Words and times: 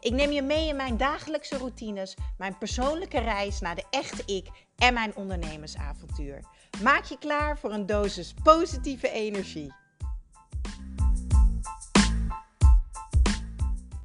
Ik 0.00 0.12
neem 0.12 0.30
je 0.30 0.42
mee 0.42 0.68
in 0.68 0.76
mijn 0.76 0.96
dagelijkse 0.96 1.58
routines, 1.58 2.16
mijn 2.38 2.58
persoonlijke 2.58 3.20
reis 3.20 3.60
naar 3.60 3.74
de 3.74 3.84
echte 3.90 4.22
ik 4.26 4.46
en 4.76 4.94
mijn 4.94 5.16
ondernemersavontuur. 5.16 6.40
Maak 6.82 7.04
je 7.04 7.18
klaar 7.18 7.58
voor 7.58 7.72
een 7.72 7.86
dosis 7.86 8.34
positieve 8.42 9.10
energie. 9.10 9.74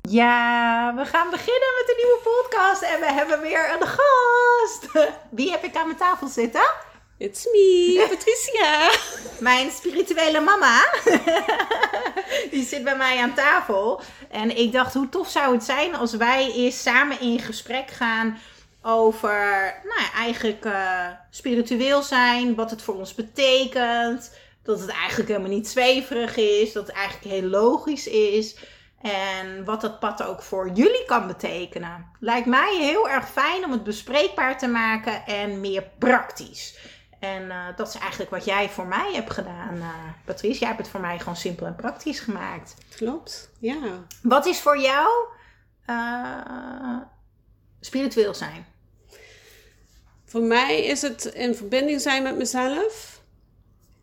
Ja, 0.02 0.94
we 0.96 1.06
gaan 1.06 1.30
beginnen 1.30 1.70
met 1.80 1.90
een 1.90 2.06
nieuwe 2.06 2.20
podcast 2.24 2.82
en 2.82 3.00
we 3.00 3.12
hebben 3.12 3.42
weer 3.42 3.74
een 3.74 3.88
gast. 3.88 5.12
Wie 5.32 5.52
heb 5.52 5.64
ik 5.64 5.76
aan 5.76 5.86
mijn 5.86 5.98
tafel 5.98 6.28
zitten? 6.28 6.72
It's 7.18 7.46
me, 7.46 8.06
Patricia. 8.10 8.90
Mijn 9.40 9.72
spirituele 9.72 10.40
mama. 10.40 10.94
Die 12.52 12.66
zit 12.66 12.84
bij 12.84 12.98
mij 12.98 13.22
aan 13.22 13.34
tafel. 13.34 14.02
En 14.30 14.58
ik 14.58 14.72
dacht, 14.72 14.94
hoe 14.94 15.10
tof 15.10 15.30
zou 15.30 15.54
het 15.54 15.64
zijn 15.64 15.96
als 15.96 16.14
wij 16.16 16.52
eens 16.52 16.82
samen 16.82 17.20
in 17.20 17.40
gesprek 17.40 17.90
gaan 17.90 18.38
over, 18.82 19.32
nou 19.84 20.02
ja, 20.02 20.12
eigenlijk 20.14 20.66
uh, 20.66 21.08
spiritueel 21.30 22.02
zijn, 22.02 22.56
wat 22.56 22.70
het 22.70 22.82
voor 22.82 22.96
ons 22.96 23.16
betekent. 23.16 24.36
Dat 24.64 24.80
het 24.80 24.90
eigenlijk 24.90 25.30
helemaal 25.30 25.52
niet 25.52 25.68
zweverig 25.68 26.36
is, 26.36 26.74
dat 26.74 26.88
het 26.88 26.96
eigenlijk 26.96 27.36
heel 27.36 27.50
logisch 27.50 28.08
is. 28.08 28.56
En 29.02 29.66
wat 29.66 29.82
dat 29.82 30.00
pad 30.00 30.24
ook 30.24 30.42
voor 30.42 30.70
jullie 30.74 31.06
kan 31.06 31.28
betekenen. 31.28 32.06
Lijkt 32.20 32.48
mij 32.48 32.78
heel 32.80 33.10
erg 33.10 33.30
fijn 33.30 33.66
om 33.66 33.72
het 33.72 33.84
bespreekbaar 33.84 34.58
te 34.58 34.68
maken 34.68 35.26
en 35.26 35.60
meer 35.60 35.84
praktisch. 36.00 36.78
En 37.24 37.44
uh, 37.44 37.66
dat 37.76 37.88
is 37.88 37.96
eigenlijk 37.96 38.32
wat 38.32 38.46
jij 38.46 38.70
voor 38.70 38.86
mij 38.86 39.14
hebt 39.14 39.34
gedaan, 39.34 39.76
uh, 39.76 39.90
Patrice. 40.26 40.60
Jij 40.60 40.68
hebt 40.68 40.80
het 40.80 40.90
voor 40.90 41.00
mij 41.00 41.20
gewoon 41.20 41.36
simpel 41.36 41.66
en 41.66 41.76
praktisch 41.76 42.20
gemaakt. 42.20 42.76
Klopt, 42.96 43.50
ja. 43.60 44.06
Wat 44.22 44.46
is 44.46 44.60
voor 44.60 44.80
jou 44.80 45.10
uh, 45.90 46.98
spiritueel 47.80 48.34
zijn? 48.34 48.66
Voor 50.26 50.42
mij 50.42 50.84
is 50.86 51.02
het 51.02 51.26
in 51.26 51.56
verbinding 51.56 52.02
zijn 52.02 52.24
met 52.24 52.38
mezelf. 52.38 53.22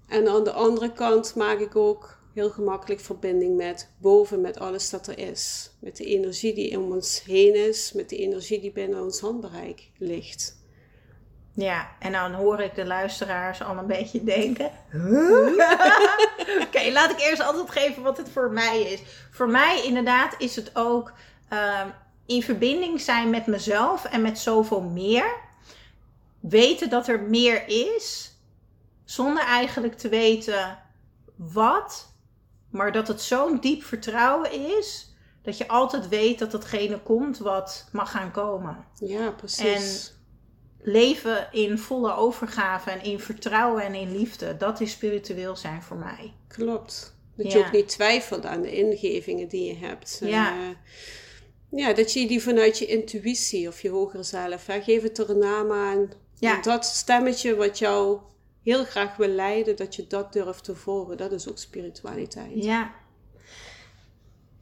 En 0.09 0.29
aan 0.29 0.45
de 0.45 0.53
andere 0.53 0.93
kant 0.93 1.35
maak 1.35 1.59
ik 1.59 1.77
ook 1.77 2.19
heel 2.35 2.51
gemakkelijk 2.51 3.01
verbinding 3.01 3.57
met 3.57 3.89
boven, 3.99 4.41
met 4.41 4.59
alles 4.59 4.91
dat 4.91 5.07
er 5.07 5.19
is. 5.19 5.71
Met 5.79 5.97
de 5.97 6.05
energie 6.05 6.55
die 6.55 6.79
om 6.79 6.93
ons 6.93 7.23
heen 7.25 7.55
is, 7.55 7.93
met 7.93 8.09
de 8.09 8.17
energie 8.17 8.61
die 8.61 8.73
binnen 8.73 9.03
ons 9.03 9.21
handbereik 9.21 9.91
ligt. 9.99 10.59
Ja, 11.53 11.89
en 11.99 12.13
dan 12.13 12.33
hoor 12.33 12.61
ik 12.61 12.75
de 12.75 12.87
luisteraars 12.87 13.63
al 13.63 13.77
een 13.77 13.87
beetje 13.87 14.25
denken. 14.25 14.71
Huh? 14.91 15.47
Oké, 16.41 16.63
okay, 16.63 16.93
laat 16.93 17.11
ik 17.11 17.21
eerst 17.21 17.43
antwoord 17.43 17.71
geven 17.71 18.03
wat 18.03 18.17
het 18.17 18.29
voor 18.29 18.51
mij 18.51 18.81
is. 18.81 19.03
Voor 19.31 19.49
mij 19.49 19.85
inderdaad 19.85 20.35
is 20.39 20.57
het 20.57 20.71
ook 20.77 21.13
uh, 21.53 21.81
in 22.27 22.43
verbinding 22.43 23.01
zijn 23.01 23.31
met 23.31 23.47
mezelf 23.47 24.05
en 24.05 24.23
met 24.23 24.39
zoveel 24.39 24.81
meer. 24.81 25.35
Weten 26.41 26.91
dat 26.91 27.09
er 27.09 27.21
meer 27.21 27.69
is, 27.69 28.35
zonder 29.05 29.43
eigenlijk 29.43 29.99
te 29.99 30.09
weten 30.09 30.79
wat, 31.37 32.13
maar 32.71 32.93
dat 32.93 33.09
het 33.09 33.23
zo'n 33.23 33.61
diep 33.61 33.83
vertrouwen 33.83 34.53
is. 34.79 35.15
Dat 35.43 35.59
je 35.59 35.69
altijd 35.69 36.09
weet 36.09 36.39
dat 36.39 36.51
datgene 36.51 36.99
komt 36.99 37.39
wat 37.39 37.89
mag 37.93 38.11
gaan 38.11 38.31
komen. 38.31 38.85
Ja, 38.95 39.31
precies. 39.31 40.09
En 40.09 40.20
leven 40.83 41.49
in 41.53 41.79
volle 41.79 42.15
overgave 42.15 42.91
en 42.91 43.03
in 43.03 43.21
vertrouwen 43.21 43.83
en 43.83 43.95
in 43.95 44.17
liefde. 44.17 44.57
Dat 44.57 44.81
is 44.81 44.91
spiritueel 44.91 45.57
zijn 45.57 45.83
voor 45.83 45.97
mij. 45.97 46.33
Klopt. 46.49 47.19
Dat 47.37 47.53
je 47.53 47.59
ook 47.59 47.73
niet 47.73 47.89
twijfelt 47.89 48.47
aan 48.47 48.63
de 48.63 48.77
ingevingen 48.77 49.49
die 49.49 49.65
je 49.65 49.87
hebt. 49.87 50.21
Ja. 50.25 50.57
Uh, 50.57 50.69
ja, 51.71 51.93
dat 51.93 52.13
je 52.13 52.27
die 52.27 52.43
vanuit 52.43 52.79
je 52.79 52.87
intuïtie 52.87 53.69
of 53.69 53.83
je 53.83 53.89
hogere 53.89 54.23
zelf, 54.23 54.67
hè, 54.67 54.81
geef 54.81 55.03
het 55.03 55.19
er 55.19 55.31
een 55.31 55.39
naam 55.39 55.73
aan. 55.73 56.11
Ja. 56.35 56.61
Dat 56.61 56.85
stemmetje 56.85 57.57
wat 57.57 57.79
jou 57.79 58.19
heel 58.63 58.85
graag 58.85 59.17
wil 59.17 59.29
leiden, 59.29 59.77
dat 59.77 59.95
je 59.95 60.07
dat 60.07 60.33
durft 60.33 60.65
te 60.65 60.75
volgen. 60.75 61.17
Dat 61.17 61.33
is 61.33 61.49
ook 61.49 61.59
spiritualiteit. 61.59 62.65
Ja, 62.65 62.95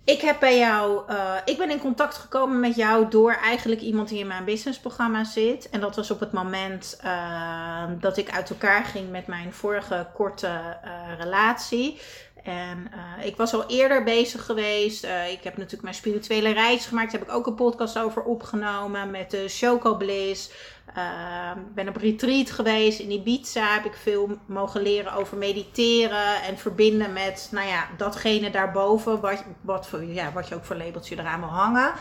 ik 0.08 0.20
heb 0.20 0.40
bij 0.40 0.58
jou, 0.58 1.10
uh, 1.10 1.34
ik 1.44 1.58
ben 1.58 1.70
in 1.70 1.78
contact 1.78 2.14
gekomen 2.16 2.60
met 2.60 2.76
jou 2.76 3.08
door 3.08 3.32
eigenlijk 3.32 3.80
iemand 3.80 4.08
die 4.08 4.18
in 4.18 4.26
mijn 4.26 4.44
businessprogramma 4.44 5.24
zit. 5.24 5.70
En 5.70 5.80
dat 5.80 5.96
was 5.96 6.10
op 6.10 6.20
het 6.20 6.32
moment 6.32 7.00
uh, 7.04 7.82
dat 8.00 8.16
ik 8.16 8.30
uit 8.30 8.50
elkaar 8.50 8.84
ging 8.84 9.10
met 9.10 9.26
mijn 9.26 9.52
vorige 9.52 10.06
korte 10.14 10.46
uh, 10.84 11.18
relatie. 11.18 12.00
En 12.42 12.90
ik 13.22 13.36
was 13.36 13.54
al 13.54 13.64
eerder 13.66 14.04
bezig 14.04 14.44
geweest. 14.44 15.04
ik 15.04 15.42
heb 15.42 15.56
natuurlijk 15.56 15.82
mijn 15.82 15.94
spirituele 15.94 16.52
reis 16.52 16.86
gemaakt. 16.86 17.10
Daar 17.12 17.20
heb 17.20 17.28
ik 17.28 17.34
ook 17.34 17.46
een 17.46 17.54
podcast 17.54 17.98
over 17.98 18.22
opgenomen 18.22 19.10
met 19.10 19.30
de 19.30 19.44
Choco 19.48 19.96
Bliss. 19.96 20.50
Uh, 20.98 21.50
ben 21.74 21.88
op 21.88 21.96
retreat 21.96 22.50
geweest 22.50 22.98
in 22.98 23.10
Ibiza. 23.10 23.74
Heb 23.74 23.84
ik 23.84 23.94
veel 23.94 24.38
mogen 24.46 24.82
leren 24.82 25.12
over 25.12 25.36
mediteren 25.36 26.42
en 26.42 26.58
verbinden 26.58 27.12
met, 27.12 27.48
nou 27.50 27.68
ja, 27.68 27.86
datgene 27.96 28.50
daarboven. 28.50 29.20
Wat, 29.20 29.44
wat, 29.60 29.88
voor, 29.88 30.04
ja, 30.04 30.32
wat 30.32 30.48
je 30.48 30.54
ook 30.54 30.64
voor 30.64 30.76
labeltje 30.76 31.18
eraan 31.18 31.40
wil 31.40 31.48
hangen. 31.48 31.92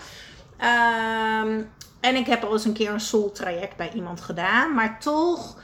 Uh, 0.61 1.65
en 1.99 2.15
ik 2.15 2.25
heb 2.25 2.43
al 2.43 2.51
eens 2.51 2.65
een 2.65 2.73
keer 2.73 2.89
een 2.89 2.99
soul 2.99 3.31
traject 3.31 3.75
bij 3.75 3.91
iemand 3.93 4.21
gedaan. 4.21 4.73
Maar 4.73 4.99
toch, 4.99 5.57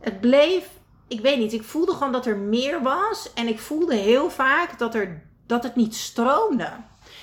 het 0.00 0.20
bleef, 0.20 0.68
ik 1.08 1.20
weet 1.20 1.38
niet, 1.38 1.52
ik 1.52 1.64
voelde 1.64 1.92
gewoon 1.92 2.12
dat 2.12 2.26
er 2.26 2.36
meer 2.36 2.82
was. 2.82 3.32
En 3.34 3.48
ik 3.48 3.58
voelde 3.58 3.94
heel 3.94 4.30
vaak 4.30 4.78
dat, 4.78 4.94
er, 4.94 5.22
dat 5.46 5.62
het 5.62 5.76
niet 5.76 5.94
stroomde. 5.94 6.70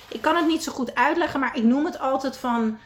Ik 0.08 0.20
kan 0.20 0.36
het 0.36 0.46
niet 0.46 0.62
zo 0.62 0.72
goed 0.72 0.94
uitleggen, 0.94 1.40
maar 1.40 1.56
ik 1.56 1.64
noem 1.64 1.84
het 1.84 1.98
altijd 1.98 2.36
van 2.36 2.78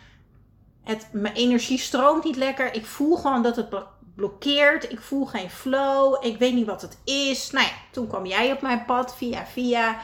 het, 0.89 1.07
mijn 1.13 1.35
energie 1.35 1.79
stroomt 1.79 2.25
niet 2.25 2.37
lekker. 2.37 2.75
Ik 2.75 2.87
voel 2.87 3.17
gewoon 3.17 3.43
dat 3.43 3.57
het 3.57 3.69
blokkeert. 4.15 4.93
Ik 4.93 5.01
voel 5.01 5.27
geen 5.27 5.51
flow. 5.51 6.25
Ik 6.25 6.39
weet 6.39 6.55
niet 6.55 6.67
wat 6.67 6.83
het 6.83 6.99
is. 7.05 7.51
Nou 7.51 7.67
ja, 7.67 7.73
toen 7.93 8.07
kwam 8.07 8.27
jij 8.27 8.53
op 8.53 8.61
mijn 8.61 8.85
pad 8.85 9.17
via 9.17 9.47
via. 9.47 10.01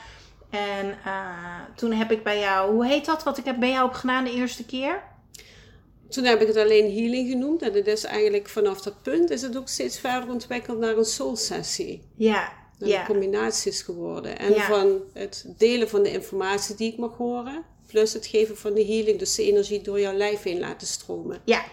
En 0.51 0.87
uh, 1.07 1.61
toen 1.77 1.93
heb 1.93 2.11
ik 2.11 2.23
bij 2.23 2.39
jou, 2.39 2.73
hoe 2.73 2.87
heet 2.87 3.05
dat 3.05 3.23
wat 3.23 3.39
ik 3.39 3.45
heb 3.45 3.59
bij 3.59 3.71
jou 3.71 3.87
heb 3.87 3.95
gedaan 3.95 4.25
de 4.25 4.33
eerste 4.33 4.65
keer? 4.67 5.03
Toen 6.09 6.25
heb 6.25 6.41
ik 6.41 6.47
het 6.47 6.57
alleen 6.57 6.95
healing 6.97 7.29
genoemd. 7.29 7.63
En 7.63 7.73
het 7.73 7.87
is 7.87 8.05
eigenlijk 8.05 8.49
vanaf 8.49 8.81
dat 8.81 9.03
punt 9.03 9.31
is 9.31 9.43
het 9.43 9.57
ook 9.57 9.69
steeds 9.69 9.99
verder 9.99 10.31
ontwikkeld 10.31 10.79
naar 10.79 10.97
een 10.97 11.05
soul 11.05 11.37
sessie. 11.37 12.09
Ja. 12.17 12.53
Naar 12.79 12.89
ja. 12.89 13.07
combinaties 13.07 13.83
geworden. 13.83 14.39
En 14.39 14.53
Ja. 14.53 14.67
van 14.67 15.01
het 15.13 15.55
delen 15.57 15.89
van 15.89 16.03
de 16.03 16.11
informatie 16.11 16.77
die 16.77 16.93
ik 16.93 16.99
mag 16.99 17.17
horen. 17.17 17.65
Plus 17.95 18.13
het 18.13 18.27
geven 18.27 18.57
van 18.57 18.75
de 18.75 18.85
healing. 18.85 19.19
Dus 19.19 19.35
de 19.35 19.43
energie 19.43 19.83
door 19.83 20.01
jouw 20.01 20.13
lijf 20.13 20.43
heen 20.43 20.59
laten 20.61 20.87
stromen. 20.87 21.41
Ja, 21.45 21.65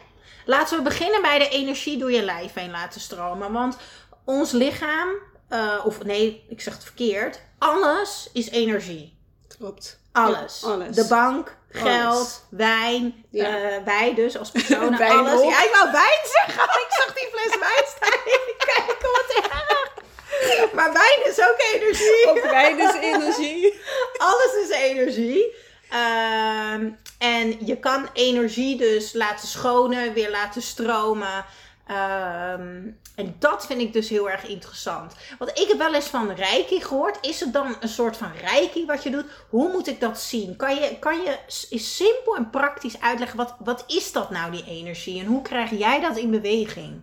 laten 0.45 0.77
we 0.77 0.83
beginnen 0.83 1.21
bij 1.21 1.39
de 1.39 1.49
energie 1.49 1.97
door 1.97 2.11
je 2.11 2.21
lijf 2.21 2.53
heen 2.53 2.71
laten 2.71 3.01
stromen. 3.01 3.51
Want 3.51 3.77
ons 4.25 4.51
lichaam, 4.51 5.09
uh, 5.49 5.81
of 5.85 6.03
nee, 6.03 6.45
ik 6.49 6.61
zeg 6.61 6.73
het 6.73 6.83
verkeerd, 6.83 7.41
alles 7.57 8.29
is 8.33 8.49
energie. 8.49 9.17
Klopt. 9.57 9.99
Alles. 10.11 10.59
Ja, 10.63 10.67
alles. 10.71 10.95
De 10.95 11.05
bank, 11.07 11.57
geld, 11.69 12.15
Alles. 12.15 12.41
wijn, 12.49 13.25
Ja. 13.29 13.77
uh, 13.77 13.83
wij 13.85 14.13
dus 14.15 14.37
als 14.37 14.51
personen, 14.57 14.97
Wijn 14.97 15.11
alles. 15.11 15.41
Ja, 15.41 15.63
ik 15.63 15.71
wou 15.73 15.91
wijn 15.91 16.19
zeggen. 16.23 16.63
Ik 16.63 16.87
zag 16.89 17.13
die 17.13 17.27
fles 17.31 17.59
wijn 17.59 17.85
staan. 17.95 18.21
Kijk, 18.75 18.97
wat 19.01 19.43
erg. 19.43 20.73
Maar 20.73 20.93
wijn 20.93 21.31
is 21.31 21.39
ook 21.39 21.61
energie. 21.73 22.27
Ook 22.27 22.41
wijn 22.51 22.79
is 22.79 22.93
energie. 22.93 23.79
Alles 24.27 24.53
is 24.63 24.69
energie. 24.69 25.55
Ehm, 25.91 26.89
en 27.17 27.65
je 27.65 27.77
kan 27.79 28.09
energie 28.13 28.77
dus 28.77 29.13
laten 29.13 29.47
schonen, 29.47 30.13
weer 30.13 30.29
laten 30.29 30.61
stromen. 30.61 31.45
Ehm, 31.87 32.87
en 33.15 33.35
dat 33.39 33.65
vind 33.65 33.81
ik 33.81 33.93
dus 33.93 34.09
heel 34.09 34.29
erg 34.29 34.47
interessant. 34.47 35.13
Want 35.37 35.59
ik 35.59 35.67
heb 35.67 35.77
wel 35.77 35.93
eens 35.93 36.07
van 36.07 36.31
reiki 36.31 36.81
gehoord. 36.81 37.17
Is 37.21 37.39
het 37.39 37.53
dan 37.53 37.75
een 37.79 37.89
soort 37.89 38.17
van 38.17 38.31
reiki 38.41 38.85
wat 38.85 39.03
je 39.03 39.09
doet? 39.09 39.25
Hoe 39.49 39.71
moet 39.71 39.87
ik 39.87 39.99
dat 39.99 40.19
zien? 40.19 40.55
Kan 40.55 40.75
je, 40.75 40.99
kan 40.99 41.21
je 41.21 41.37
is 41.69 41.95
simpel 41.95 42.35
en 42.35 42.49
praktisch 42.49 43.01
uitleggen, 43.01 43.37
wat, 43.37 43.55
wat 43.59 43.83
is 43.87 44.11
dat 44.11 44.29
nou, 44.29 44.51
die 44.51 44.65
energie? 44.67 45.19
En 45.19 45.25
hoe 45.25 45.41
krijg 45.41 45.69
jij 45.69 45.99
dat 45.99 46.17
in 46.17 46.31
beweging? 46.31 47.01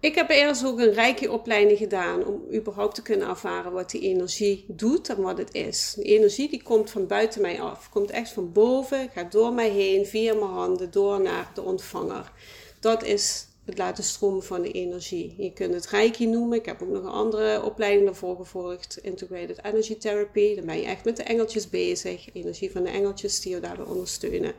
Ik 0.00 0.14
heb 0.14 0.30
eerst 0.30 0.64
ook 0.64 0.78
een 0.78 0.92
rijke 0.92 1.32
opleiding 1.32 1.78
gedaan 1.78 2.26
om 2.26 2.42
überhaupt 2.54 2.94
te 2.94 3.02
kunnen 3.02 3.28
ervaren 3.28 3.72
wat 3.72 3.90
die 3.90 4.00
energie 4.00 4.64
doet 4.68 5.08
en 5.08 5.22
wat 5.22 5.38
het 5.38 5.54
is. 5.54 5.92
De 5.96 6.02
energie 6.02 6.48
die 6.48 6.62
komt 6.62 6.90
van 6.90 7.06
buiten 7.06 7.40
mij 7.40 7.60
af, 7.60 7.88
komt 7.90 8.10
echt 8.10 8.30
van 8.30 8.52
boven, 8.52 9.10
gaat 9.14 9.32
door 9.32 9.52
mij 9.52 9.68
heen, 9.68 10.06
via 10.06 10.34
mijn 10.34 10.50
handen, 10.50 10.90
door 10.90 11.20
naar 11.20 11.50
de 11.54 11.62
ontvanger. 11.62 12.32
Dat 12.80 13.04
is 13.04 13.46
het 13.64 13.78
laten 13.78 14.04
stromen 14.04 14.42
van 14.42 14.62
de 14.62 14.70
energie. 14.70 15.34
Je 15.38 15.52
kunt 15.52 15.74
het 15.74 15.86
reiki 15.86 16.26
noemen. 16.26 16.58
Ik 16.58 16.66
heb 16.66 16.82
ook 16.82 16.88
nog 16.88 17.02
een 17.02 17.10
andere 17.10 17.62
opleiding 17.62 18.04
daarvoor 18.04 18.36
gevolgd. 18.36 18.98
Integrated 19.02 19.64
Energy 19.64 19.96
Therapy. 19.96 20.54
Dan 20.54 20.66
ben 20.66 20.80
je 20.80 20.86
echt 20.86 21.04
met 21.04 21.16
de 21.16 21.22
engeltjes 21.22 21.68
bezig. 21.68 22.34
Energie 22.34 22.70
van 22.70 22.82
de 22.82 22.90
engeltjes 22.90 23.40
die 23.40 23.54
je 23.54 23.60
daarbij 23.60 23.86
ondersteunen. 23.86 24.52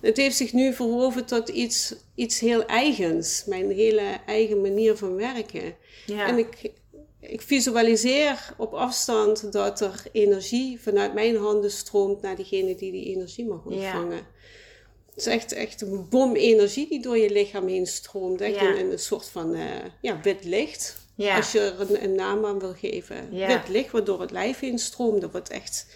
Het 0.00 0.16
heeft 0.16 0.36
zich 0.36 0.52
nu 0.52 0.72
verhoven 0.72 1.24
tot 1.24 1.48
iets, 1.48 1.94
iets 2.14 2.40
heel 2.40 2.66
eigens. 2.66 3.42
Mijn 3.46 3.70
hele 3.70 4.20
eigen 4.26 4.60
manier 4.60 4.96
van 4.96 5.14
werken. 5.14 5.76
Ja. 6.06 6.26
En 6.26 6.38
ik, 6.38 6.70
ik 7.20 7.42
visualiseer 7.42 8.54
op 8.56 8.72
afstand 8.72 9.52
dat 9.52 9.80
er 9.80 10.02
energie 10.12 10.80
vanuit 10.80 11.14
mijn 11.14 11.36
handen 11.36 11.70
stroomt 11.70 12.22
naar 12.22 12.36
diegene 12.36 12.74
die 12.74 12.92
die 12.92 13.04
energie 13.04 13.46
mag 13.46 13.64
ontvangen. 13.64 14.16
Ja. 14.16 14.26
Het 15.16 15.26
is 15.26 15.32
echt, 15.32 15.52
echt 15.52 15.80
een 15.80 16.08
bom 16.08 16.34
energie 16.34 16.88
die 16.88 17.02
door 17.02 17.18
je 17.18 17.30
lichaam 17.30 17.66
heen 17.66 17.86
stroomt. 17.86 18.40
Echt 18.40 18.54
ja. 18.54 18.76
een, 18.76 18.90
een, 18.90 18.98
soort 18.98 19.28
van 19.28 19.54
uh, 19.54 19.64
ja, 20.00 20.20
wit 20.22 20.44
licht. 20.44 20.96
Ja. 21.14 21.36
Als 21.36 21.52
je 21.52 21.60
er 21.60 21.80
een, 21.80 22.04
een, 22.04 22.14
naam 22.14 22.44
aan 22.44 22.58
wil 22.58 22.74
geven. 22.74 23.30
Wit 23.30 23.68
licht 23.68 23.90
wat 23.90 24.06
door 24.06 24.20
het 24.20 24.30
lijf 24.30 24.58
heen 24.58 24.78
stroomt. 24.78 25.20
Dat 25.20 25.32
wordt 25.32 25.48
echt 25.48 25.86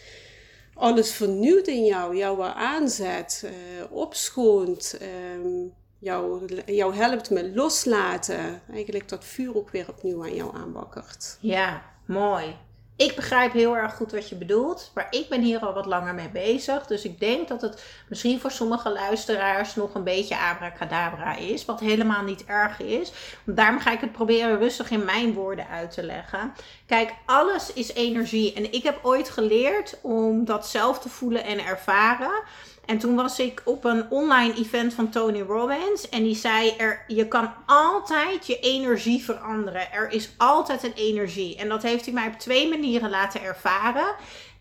alles 0.80 1.12
vernieuwd 1.12 1.66
in 1.66 1.84
jou. 1.84 2.16
Jou 2.16 2.42
aanzet, 2.42 3.42
uh, 3.44 3.50
opschoont. 3.90 4.98
Um, 5.36 5.72
jou, 5.98 6.46
jou 6.66 6.94
helpt 6.94 7.30
met 7.30 7.54
loslaten. 7.54 8.62
Eigenlijk 8.72 9.08
dat 9.08 9.24
vuur 9.24 9.56
ook 9.56 9.70
weer 9.70 9.88
opnieuw 9.88 10.22
aan 10.22 10.34
jou 10.34 10.56
aanwakkert. 10.56 11.38
Ja, 11.40 11.82
mooi. 12.06 12.56
Ik 13.00 13.14
begrijp 13.14 13.52
heel 13.52 13.76
erg 13.76 13.94
goed 13.94 14.12
wat 14.12 14.28
je 14.28 14.34
bedoelt, 14.34 14.90
maar 14.94 15.06
ik 15.10 15.28
ben 15.28 15.40
hier 15.40 15.60
al 15.60 15.72
wat 15.72 15.86
langer 15.86 16.14
mee 16.14 16.28
bezig. 16.28 16.86
Dus 16.86 17.04
ik 17.04 17.20
denk 17.20 17.48
dat 17.48 17.60
het 17.60 17.84
misschien 18.08 18.40
voor 18.40 18.50
sommige 18.50 18.92
luisteraars 18.92 19.74
nog 19.74 19.94
een 19.94 20.04
beetje 20.04 20.38
abracadabra 20.38 21.36
is, 21.36 21.64
wat 21.64 21.80
helemaal 21.80 22.22
niet 22.22 22.44
erg 22.44 22.80
is. 22.80 23.12
Daarom 23.44 23.80
ga 23.80 23.92
ik 23.92 24.00
het 24.00 24.12
proberen 24.12 24.58
rustig 24.58 24.90
in 24.90 25.04
mijn 25.04 25.32
woorden 25.32 25.68
uit 25.68 25.90
te 25.90 26.02
leggen. 26.02 26.52
Kijk, 26.86 27.14
alles 27.26 27.72
is 27.72 27.92
energie 27.92 28.52
en 28.52 28.72
ik 28.72 28.82
heb 28.82 28.98
ooit 29.02 29.30
geleerd 29.30 29.98
om 30.02 30.44
dat 30.44 30.68
zelf 30.68 30.98
te 30.98 31.08
voelen 31.08 31.44
en 31.44 31.64
ervaren. 31.64 32.42
En 32.84 32.98
toen 32.98 33.14
was 33.14 33.38
ik 33.38 33.62
op 33.64 33.84
een 33.84 34.10
online 34.10 34.54
event 34.54 34.94
van 34.94 35.10
Tony 35.10 35.40
Robbins. 35.40 36.08
En 36.08 36.22
die 36.22 36.36
zei: 36.36 36.74
er, 36.78 37.04
Je 37.06 37.28
kan 37.28 37.52
altijd 37.66 38.46
je 38.46 38.58
energie 38.58 39.24
veranderen. 39.24 39.92
Er 39.92 40.10
is 40.10 40.30
altijd 40.36 40.82
een 40.82 40.94
energie. 40.94 41.56
En 41.56 41.68
dat 41.68 41.82
heeft 41.82 42.04
hij 42.04 42.14
mij 42.14 42.26
op 42.26 42.38
twee 42.38 42.68
manieren 42.68 43.10
laten 43.10 43.42
ervaren. 43.42 44.14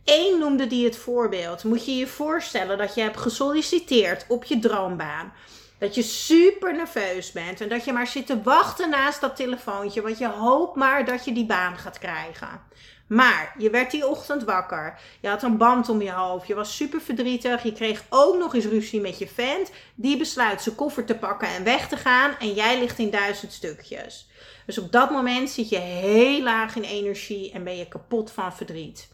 Eén 0.05 0.39
noemde 0.39 0.67
die 0.67 0.85
het 0.85 0.97
voorbeeld. 0.97 1.63
Moet 1.63 1.85
je 1.85 1.95
je 1.95 2.07
voorstellen 2.07 2.77
dat 2.77 2.95
je 2.95 3.01
hebt 3.01 3.17
gesolliciteerd 3.17 4.25
op 4.27 4.43
je 4.43 4.59
droombaan. 4.59 5.33
Dat 5.79 5.95
je 5.95 6.01
super 6.01 6.73
nerveus 6.75 7.31
bent 7.31 7.61
en 7.61 7.69
dat 7.69 7.85
je 7.85 7.93
maar 7.93 8.07
zit 8.07 8.25
te 8.25 8.41
wachten 8.41 8.89
naast 8.89 9.21
dat 9.21 9.35
telefoontje, 9.35 10.01
want 10.01 10.17
je 10.17 10.27
hoopt 10.27 10.75
maar 10.75 11.05
dat 11.05 11.25
je 11.25 11.33
die 11.33 11.45
baan 11.45 11.77
gaat 11.77 11.99
krijgen. 11.99 12.61
Maar 13.09 13.55
je 13.57 13.69
werd 13.69 13.91
die 13.91 14.07
ochtend 14.07 14.43
wakker. 14.43 14.99
Je 15.19 15.27
had 15.27 15.43
een 15.43 15.57
band 15.57 15.89
om 15.89 16.01
je 16.01 16.11
hoofd. 16.11 16.47
Je 16.47 16.55
was 16.55 16.75
super 16.75 17.01
verdrietig. 17.01 17.63
Je 17.63 17.73
kreeg 17.73 18.03
ook 18.09 18.37
nog 18.37 18.55
eens 18.55 18.65
ruzie 18.65 19.01
met 19.01 19.17
je 19.17 19.27
vent. 19.27 19.71
Die 19.95 20.17
besluit 20.17 20.61
zijn 20.61 20.75
koffer 20.75 21.05
te 21.05 21.15
pakken 21.15 21.47
en 21.47 21.63
weg 21.63 21.87
te 21.87 21.97
gaan. 21.97 22.35
En 22.39 22.53
jij 22.53 22.79
ligt 22.79 22.99
in 22.99 23.09
duizend 23.09 23.53
stukjes. 23.53 24.27
Dus 24.65 24.77
op 24.77 24.91
dat 24.91 25.09
moment 25.09 25.49
zit 25.49 25.69
je 25.69 25.77
heel 25.77 26.41
laag 26.41 26.75
in 26.75 26.83
energie 26.83 27.51
en 27.51 27.63
ben 27.63 27.77
je 27.77 27.87
kapot 27.87 28.31
van 28.31 28.53
verdriet. 28.53 29.07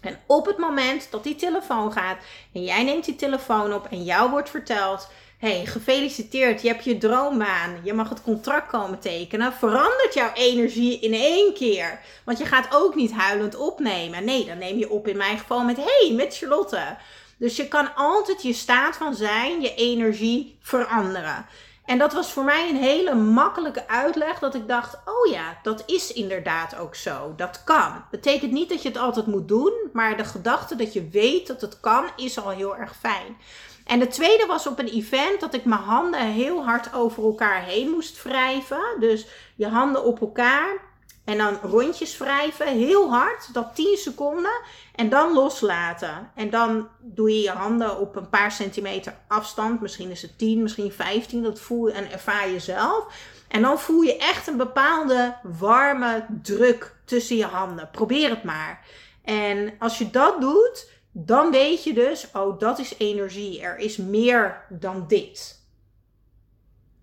En 0.00 0.18
op 0.26 0.46
het 0.46 0.58
moment 0.58 1.10
dat 1.10 1.22
die 1.22 1.34
telefoon 1.34 1.92
gaat 1.92 2.18
en 2.52 2.64
jij 2.64 2.84
neemt 2.84 3.04
die 3.04 3.16
telefoon 3.16 3.72
op 3.72 3.86
en 3.90 4.04
jou 4.04 4.30
wordt 4.30 4.50
verteld 4.50 5.08
hey, 5.44 5.66
gefeliciteerd, 5.66 6.62
je 6.62 6.68
hebt 6.68 6.84
je 6.84 6.98
droombaan, 6.98 7.80
je 7.82 7.92
mag 7.92 8.08
het 8.08 8.22
contract 8.22 8.70
komen 8.70 8.98
tekenen, 8.98 9.52
verandert 9.52 10.14
jouw 10.14 10.32
energie 10.34 11.00
in 11.00 11.12
één 11.12 11.54
keer. 11.54 12.00
Want 12.24 12.38
je 12.38 12.44
gaat 12.44 12.74
ook 12.74 12.94
niet 12.94 13.12
huilend 13.12 13.56
opnemen. 13.56 14.24
Nee, 14.24 14.44
dan 14.44 14.58
neem 14.58 14.78
je 14.78 14.90
op 14.90 15.08
in 15.08 15.16
mijn 15.16 15.38
geval 15.38 15.64
met 15.64 15.76
hey, 15.76 16.12
met 16.16 16.36
Charlotte. 16.36 16.96
Dus 17.38 17.56
je 17.56 17.68
kan 17.68 17.94
altijd 17.94 18.42
je 18.42 18.52
staat 18.52 18.96
van 18.96 19.14
zijn, 19.14 19.60
je 19.60 19.74
energie 19.74 20.56
veranderen. 20.60 21.46
En 21.84 21.98
dat 21.98 22.12
was 22.12 22.32
voor 22.32 22.44
mij 22.44 22.68
een 22.68 22.82
hele 22.82 23.14
makkelijke 23.14 23.88
uitleg. 23.88 24.38
Dat 24.38 24.54
ik 24.54 24.68
dacht: 24.68 24.94
oh 25.04 25.32
ja, 25.32 25.58
dat 25.62 25.82
is 25.86 26.12
inderdaad 26.12 26.76
ook 26.76 26.94
zo. 26.94 27.34
Dat 27.36 27.64
kan. 27.64 28.04
Betekent 28.10 28.52
niet 28.52 28.68
dat 28.68 28.82
je 28.82 28.88
het 28.88 28.98
altijd 28.98 29.26
moet 29.26 29.48
doen. 29.48 29.72
Maar 29.92 30.16
de 30.16 30.24
gedachte 30.24 30.76
dat 30.76 30.92
je 30.92 31.08
weet 31.08 31.46
dat 31.46 31.60
het 31.60 31.80
kan, 31.80 32.04
is 32.16 32.38
al 32.38 32.50
heel 32.50 32.76
erg 32.76 32.96
fijn. 32.96 33.36
En 33.84 33.98
de 33.98 34.06
tweede 34.06 34.46
was 34.46 34.66
op 34.66 34.78
een 34.78 34.88
event 34.88 35.40
dat 35.40 35.54
ik 35.54 35.64
mijn 35.64 35.80
handen 35.80 36.20
heel 36.20 36.64
hard 36.64 36.94
over 36.94 37.24
elkaar 37.24 37.62
heen 37.62 37.90
moest 37.90 38.22
wrijven. 38.22 38.96
Dus 39.00 39.26
je 39.54 39.68
handen 39.68 40.04
op 40.04 40.20
elkaar 40.20 40.92
en 41.24 41.38
dan 41.38 41.58
rondjes 41.62 42.18
wrijven, 42.18 42.66
heel 42.66 43.10
hard, 43.10 43.54
dat 43.54 43.74
10 43.74 43.96
seconden. 43.96 44.60
En 44.94 45.08
dan 45.08 45.32
loslaten. 45.32 46.30
En 46.34 46.50
dan 46.50 46.88
doe 47.00 47.30
je 47.30 47.40
je 47.40 47.50
handen 47.50 47.98
op 47.98 48.16
een 48.16 48.28
paar 48.28 48.52
centimeter 48.52 49.14
afstand. 49.28 49.80
Misschien 49.80 50.10
is 50.10 50.22
het 50.22 50.38
10, 50.38 50.62
misschien 50.62 50.92
15. 50.92 51.42
Dat 51.42 51.60
voel 51.60 51.86
je 51.86 51.92
en 51.92 52.12
ervaar 52.12 52.48
je 52.48 52.58
zelf. 52.58 53.06
En 53.48 53.62
dan 53.62 53.78
voel 53.78 54.00
je 54.00 54.16
echt 54.16 54.46
een 54.46 54.56
bepaalde 54.56 55.36
warme 55.42 56.26
druk 56.42 56.94
tussen 57.04 57.36
je 57.36 57.44
handen. 57.44 57.88
Probeer 57.92 58.30
het 58.30 58.44
maar. 58.44 58.84
En 59.24 59.74
als 59.78 59.98
je 59.98 60.10
dat 60.10 60.40
doet, 60.40 60.88
dan 61.16 61.50
weet 61.50 61.84
je 61.84 61.92
dus, 61.92 62.26
oh, 62.32 62.58
dat 62.58 62.78
is 62.78 62.94
energie. 62.98 63.60
Er 63.60 63.78
is 63.78 63.96
meer 63.96 64.64
dan 64.68 65.06
dit. 65.08 65.62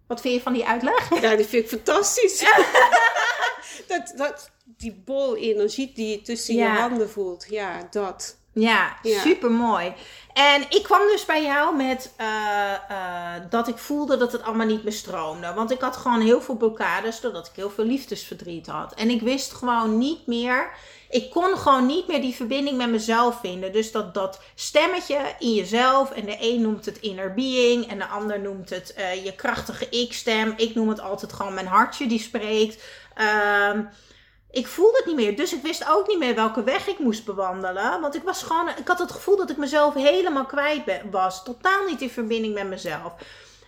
Wat 0.08 0.22
vind 0.22 0.34
je 0.34 0.42
van 0.42 0.54
die 0.54 0.66
uitleg? 0.66 1.22
Ja, 1.22 1.36
die 1.36 1.46
vind 1.46 1.64
ik 1.64 1.70
fantastisch. 1.70 2.40
dat, 3.88 4.14
dat, 4.16 4.52
die 4.66 4.94
bol 5.06 5.38
energie 5.38 5.92
die 5.94 6.10
je 6.10 6.22
tussen 6.22 6.56
je 6.56 6.68
handen 6.68 7.10
voelt. 7.10 7.46
Ja, 7.50 7.88
dat. 7.92 8.38
Ja, 8.54 8.98
super 9.04 9.52
mooi. 9.52 9.94
En 10.34 10.66
ik 10.70 10.84
kwam 10.84 11.00
dus 11.00 11.26
bij 11.26 11.44
jou 11.44 11.76
met 11.76 12.14
uh, 12.22 12.28
uh, 12.92 13.34
dat 13.50 13.68
ik 13.68 13.78
voelde 13.78 14.18
dat 14.18 14.32
het 14.32 14.44
allemaal 14.44 14.68
niet 14.68 14.84
meer 14.84 14.94
stroomde. 14.94 15.54
Want 15.54 15.72
ik 15.72 15.82
had 15.82 15.98
gewoon 15.98 16.22
heel 16.22 16.42
veel 16.42 16.56
blokkades 16.56 17.22
doordat 17.22 17.48
ik 17.48 17.56
heel 17.56 17.70
veel 17.70 17.86
liefdesverdriet 17.86 18.68
had. 18.68 18.94
En 18.94 19.10
ik 19.10 19.22
wist 19.22 19.54
gewoon 19.54 19.98
niet 19.98 20.28
meer 20.28 20.72
ik 21.12 21.30
kon 21.30 21.58
gewoon 21.58 21.86
niet 21.86 22.08
meer 22.08 22.22
die 22.22 22.36
verbinding 22.36 22.78
met 22.78 22.90
mezelf 22.90 23.40
vinden. 23.40 23.72
Dus 23.72 23.92
dat, 23.92 24.14
dat 24.14 24.40
stemmetje 24.56 25.36
in 25.40 25.54
jezelf. 25.54 26.12
En 26.12 26.26
de 26.26 26.38
een 26.40 26.62
noemt 26.62 26.86
het 26.86 27.00
inner 27.00 27.34
being. 27.34 27.88
En 27.88 27.98
de 27.98 28.08
ander 28.08 28.40
noemt 28.40 28.70
het 28.70 28.96
uh, 28.98 29.26
je 29.26 29.36
krachtige 29.36 29.90
ik-stem. 29.90 30.54
Ik 30.58 30.76
noem 30.76 30.90
het 30.90 31.00
altijd 31.00 31.34
gewoon 31.34 31.54
mijn 31.54 31.68
hartje 31.68 32.08
die 32.08 32.20
spreekt. 32.20 32.84
Uh, 33.18 33.80
ik 34.52 34.68
voelde 34.68 34.98
het 34.98 35.06
niet 35.06 35.16
meer. 35.16 35.36
Dus 35.36 35.54
ik 35.54 35.62
wist 35.62 35.90
ook 35.90 36.08
niet 36.08 36.20
meer 36.20 36.36
welke 36.36 36.64
weg 36.64 36.88
ik 36.88 37.00
moest 37.00 37.26
bewandelen. 37.26 38.02
Want 38.02 38.16
ik 38.16 38.24
was 38.24 38.44
gewoon. 38.44 38.70
Ik 38.70 38.88
had 38.88 39.00
het 39.00 39.12
gevoel 39.12 39.38
dat 39.38 39.50
ik 39.50 39.58
mezelf 39.58 39.94
helemaal 39.94 40.46
kwijt 40.46 40.84
was. 41.12 41.44
Totaal 41.44 41.86
niet 41.86 42.02
in 42.02 42.10
verbinding 42.10 42.54
met 42.54 42.68
mezelf. 42.68 43.14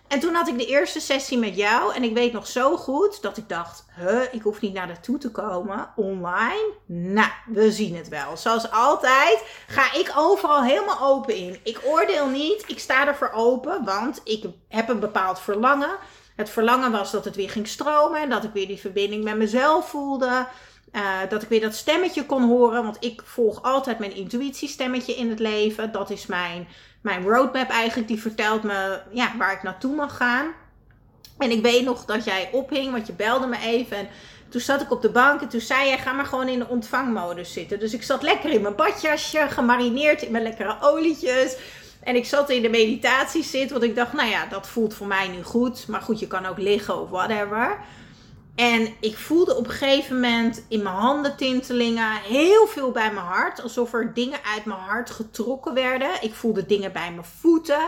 En 0.08 0.20
toen 0.20 0.34
had 0.34 0.48
ik 0.48 0.58
de 0.58 0.66
eerste 0.66 1.00
sessie 1.00 1.38
met 1.38 1.56
jou. 1.56 1.94
En 1.94 2.02
ik 2.02 2.14
weet 2.14 2.32
nog 2.32 2.46
zo 2.46 2.76
goed 2.76 3.22
dat 3.22 3.36
ik 3.36 3.48
dacht: 3.48 3.84
huh, 3.96 4.22
ik 4.32 4.42
hoef 4.42 4.60
niet 4.60 4.72
naar 4.72 4.86
naartoe 4.86 5.18
te 5.18 5.30
komen. 5.30 5.88
Online? 5.96 6.72
Nou, 6.86 7.30
we 7.46 7.72
zien 7.72 7.96
het 7.96 8.08
wel. 8.08 8.36
Zoals 8.36 8.70
altijd 8.70 9.44
ga 9.66 9.94
ik 9.94 10.12
overal 10.16 10.62
helemaal 10.62 11.00
open 11.00 11.36
in. 11.36 11.58
Ik 11.62 11.80
oordeel 11.84 12.28
niet. 12.28 12.64
Ik 12.66 12.78
sta 12.78 13.06
ervoor 13.06 13.30
open. 13.34 13.84
Want 13.84 14.20
ik 14.24 14.44
heb 14.68 14.88
een 14.88 15.00
bepaald 15.00 15.40
verlangen. 15.40 15.96
Het 16.36 16.50
verlangen 16.50 16.92
was 16.92 17.10
dat 17.10 17.24
het 17.24 17.36
weer 17.36 17.50
ging 17.50 17.68
stromen. 17.68 18.28
Dat 18.28 18.44
ik 18.44 18.52
weer 18.52 18.66
die 18.66 18.80
verbinding 18.80 19.24
met 19.24 19.36
mezelf 19.36 19.88
voelde. 19.88 20.46
Uh, 20.94 21.18
dat 21.28 21.42
ik 21.42 21.48
weer 21.48 21.60
dat 21.60 21.74
stemmetje 21.74 22.26
kon 22.26 22.42
horen. 22.42 22.82
Want 22.82 22.96
ik 23.00 23.22
volg 23.24 23.62
altijd 23.62 23.98
mijn 23.98 24.16
intuïtiestemmetje 24.16 25.14
in 25.14 25.30
het 25.30 25.38
leven. 25.38 25.92
Dat 25.92 26.10
is 26.10 26.26
mijn 26.26 26.66
mijn 27.04 27.22
roadmap 27.22 27.70
eigenlijk, 27.70 28.08
die 28.08 28.20
vertelt 28.20 28.62
me 28.62 29.00
ja, 29.10 29.32
waar 29.38 29.52
ik 29.52 29.62
naartoe 29.62 29.94
mag 29.94 30.16
gaan. 30.16 30.46
En 31.38 31.50
ik 31.50 31.62
weet 31.62 31.84
nog 31.84 32.04
dat 32.04 32.24
jij 32.24 32.48
ophing, 32.52 32.92
want 32.92 33.06
je 33.06 33.12
belde 33.12 33.46
me 33.46 33.56
even. 33.58 33.96
En 33.96 34.08
toen 34.48 34.60
zat 34.60 34.80
ik 34.80 34.90
op 34.90 35.02
de 35.02 35.10
bank 35.10 35.40
en 35.40 35.48
toen 35.48 35.60
zei 35.60 35.88
jij, 35.88 35.98
ga 35.98 36.12
maar 36.12 36.24
gewoon 36.24 36.48
in 36.48 36.58
de 36.58 36.68
ontvangmodus 36.68 37.52
zitten. 37.52 37.78
Dus 37.78 37.92
ik 37.92 38.02
zat 38.02 38.22
lekker 38.22 38.50
in 38.50 38.62
mijn 38.62 38.74
badjasje, 38.74 39.46
gemarineerd 39.48 40.22
in 40.22 40.32
mijn 40.32 40.42
lekkere 40.42 40.76
olietjes. 40.80 41.56
En 42.00 42.16
ik 42.16 42.24
zat 42.24 42.50
in 42.50 42.62
de 42.62 42.68
meditatie 42.68 43.42
zitten, 43.42 43.78
want 43.78 43.90
ik 43.90 43.96
dacht, 43.96 44.12
nou 44.12 44.28
ja, 44.28 44.46
dat 44.46 44.68
voelt 44.68 44.94
voor 44.94 45.06
mij 45.06 45.28
nu 45.28 45.42
goed. 45.42 45.88
Maar 45.88 46.02
goed, 46.02 46.18
je 46.18 46.26
kan 46.26 46.46
ook 46.46 46.58
liggen 46.58 47.00
of 47.00 47.10
whatever. 47.10 47.78
En 48.54 48.94
ik 49.00 49.16
voelde 49.16 49.56
op 49.56 49.64
een 49.64 49.72
gegeven 49.72 50.14
moment 50.14 50.64
in 50.68 50.82
mijn 50.82 50.94
handen 50.94 51.36
tintelingen, 51.36 52.20
heel 52.20 52.66
veel 52.66 52.90
bij 52.90 53.12
mijn 53.12 53.26
hart, 53.26 53.62
alsof 53.62 53.92
er 53.92 54.14
dingen 54.14 54.38
uit 54.54 54.64
mijn 54.64 54.80
hart 54.80 55.10
getrokken 55.10 55.74
werden. 55.74 56.22
Ik 56.22 56.34
voelde 56.34 56.66
dingen 56.66 56.92
bij 56.92 57.12
mijn 57.12 57.26
voeten. 57.40 57.82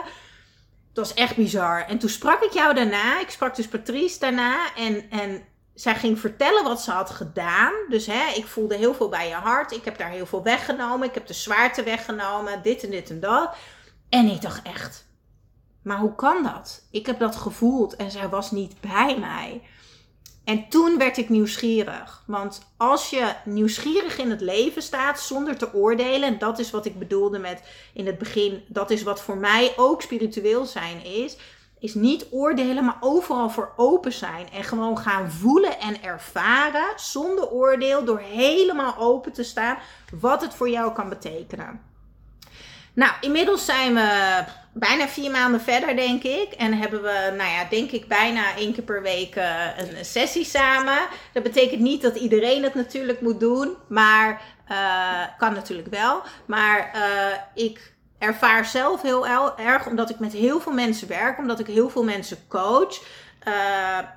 Het 0.87 0.97
was 0.97 1.13
echt 1.13 1.35
bizar. 1.35 1.85
En 1.87 1.97
toen 1.97 2.09
sprak 2.09 2.41
ik 2.41 2.51
jou 2.51 2.73
daarna, 2.73 3.19
ik 3.19 3.29
sprak 3.29 3.55
dus 3.55 3.67
Patrice 3.67 4.19
daarna 4.19 4.75
en, 4.75 5.09
en 5.09 5.43
zij 5.73 5.95
ging 5.95 6.19
vertellen 6.19 6.63
wat 6.63 6.81
ze 6.81 6.91
had 6.91 7.09
gedaan. 7.09 7.73
Dus 7.89 8.05
hè, 8.05 8.33
ik 8.35 8.45
voelde 8.45 8.75
heel 8.75 8.93
veel 8.93 9.09
bij 9.09 9.27
je 9.27 9.33
hart. 9.33 9.71
Ik 9.71 9.85
heb 9.85 9.97
daar 9.97 10.09
heel 10.09 10.25
veel 10.25 10.43
weggenomen. 10.43 11.07
Ik 11.07 11.13
heb 11.13 11.27
de 11.27 11.33
zwaarte 11.33 11.83
weggenomen, 11.83 12.63
dit 12.63 12.83
en 12.83 12.89
dit 12.89 13.09
en 13.09 13.19
dat. 13.19 13.55
En 14.09 14.25
ik 14.25 14.41
dacht 14.41 14.61
echt, 14.61 15.05
maar 15.83 15.97
hoe 15.97 16.15
kan 16.15 16.43
dat? 16.43 16.87
Ik 16.91 17.05
heb 17.05 17.19
dat 17.19 17.35
gevoeld 17.35 17.95
en 17.95 18.11
zij 18.11 18.29
was 18.29 18.51
niet 18.51 18.81
bij 18.81 19.17
mij. 19.19 19.61
En 20.47 20.69
toen 20.69 20.97
werd 20.97 21.17
ik 21.17 21.29
nieuwsgierig. 21.29 22.23
Want 22.25 22.71
als 22.77 23.09
je 23.09 23.33
nieuwsgierig 23.45 24.17
in 24.17 24.29
het 24.29 24.41
leven 24.41 24.81
staat 24.81 25.19
zonder 25.19 25.57
te 25.57 25.73
oordelen, 25.73 26.29
en 26.29 26.37
dat 26.37 26.59
is 26.59 26.71
wat 26.71 26.85
ik 26.85 26.99
bedoelde 26.99 27.39
met 27.39 27.61
in 27.93 28.05
het 28.05 28.17
begin, 28.17 28.63
dat 28.67 28.89
is 28.89 29.03
wat 29.03 29.21
voor 29.21 29.37
mij 29.37 29.73
ook 29.77 30.01
spiritueel 30.01 30.65
zijn 30.65 31.05
is, 31.05 31.37
is 31.79 31.93
niet 31.93 32.27
oordelen, 32.31 32.85
maar 32.85 32.97
overal 32.99 33.49
voor 33.49 33.73
open 33.75 34.13
zijn. 34.13 34.49
En 34.51 34.63
gewoon 34.63 34.97
gaan 34.97 35.31
voelen 35.31 35.79
en 35.79 36.03
ervaren 36.03 36.93
zonder 36.95 37.49
oordeel, 37.49 38.03
door 38.03 38.19
helemaal 38.19 38.97
open 38.97 39.33
te 39.33 39.43
staan 39.43 39.77
wat 40.19 40.41
het 40.41 40.53
voor 40.53 40.69
jou 40.69 40.93
kan 40.93 41.09
betekenen. 41.09 41.86
Nou, 42.97 43.11
inmiddels 43.21 43.65
zijn 43.65 43.93
we 43.93 44.43
bijna 44.73 45.07
vier 45.07 45.31
maanden 45.31 45.61
verder, 45.61 45.95
denk 45.95 46.23
ik. 46.23 46.51
En 46.51 46.73
hebben 46.73 47.01
we, 47.01 47.33
nou 47.37 47.49
ja, 47.49 47.63
denk 47.69 47.91
ik 47.91 48.07
bijna 48.07 48.55
één 48.55 48.73
keer 48.73 48.83
per 48.83 49.01
week 49.01 49.35
uh, 49.35 49.65
een 49.77 50.05
sessie 50.05 50.45
samen. 50.45 50.97
Dat 51.33 51.43
betekent 51.43 51.81
niet 51.81 52.01
dat 52.01 52.15
iedereen 52.15 52.63
het 52.63 52.73
natuurlijk 52.73 53.21
moet 53.21 53.39
doen, 53.39 53.75
maar 53.87 54.41
uh, 54.71 55.21
kan 55.37 55.53
natuurlijk 55.53 55.87
wel. 55.87 56.21
Maar 56.45 56.91
uh, 56.95 57.63
ik 57.65 57.93
ervaar 58.17 58.65
zelf 58.65 59.01
heel 59.01 59.27
erg, 59.57 59.87
omdat 59.87 60.09
ik 60.09 60.19
met 60.19 60.33
heel 60.33 60.59
veel 60.59 60.73
mensen 60.73 61.07
werk, 61.07 61.37
omdat 61.37 61.59
ik 61.59 61.67
heel 61.67 61.89
veel 61.89 62.03
mensen 62.03 62.37
coach. 62.47 63.01
Uh, 63.47 63.53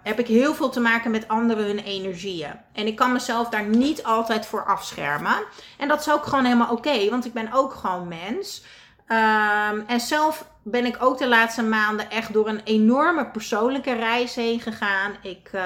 heb 0.02 0.18
ik 0.18 0.26
heel 0.26 0.54
veel 0.54 0.68
te 0.70 0.80
maken 0.80 1.10
met 1.10 1.28
anderen 1.28 1.64
hun 1.64 1.78
energieën. 1.78 2.52
En 2.72 2.86
ik 2.86 2.96
kan 2.96 3.12
mezelf 3.12 3.48
daar 3.48 3.64
niet 3.64 4.02
altijd 4.02 4.46
voor 4.46 4.64
afschermen. 4.64 5.36
En 5.78 5.88
dat 5.88 6.00
is 6.00 6.10
ook 6.10 6.24
gewoon 6.24 6.44
helemaal 6.44 6.72
oké, 6.72 7.10
want 7.10 7.24
ik 7.24 7.32
ben 7.32 7.52
ook 7.52 7.74
gewoon 7.74 8.08
mens. 8.08 8.64
Um, 9.08 9.84
en 9.86 10.00
zelf 10.00 10.44
ben 10.62 10.86
ik 10.86 10.96
ook 10.98 11.18
de 11.18 11.28
laatste 11.28 11.62
maanden 11.62 12.10
echt 12.10 12.32
door 12.32 12.48
een 12.48 12.60
enorme 12.64 13.26
persoonlijke 13.26 13.92
reis 13.92 14.34
heen 14.34 14.60
gegaan. 14.60 15.12
Ik, 15.22 15.50
uh, 15.54 15.62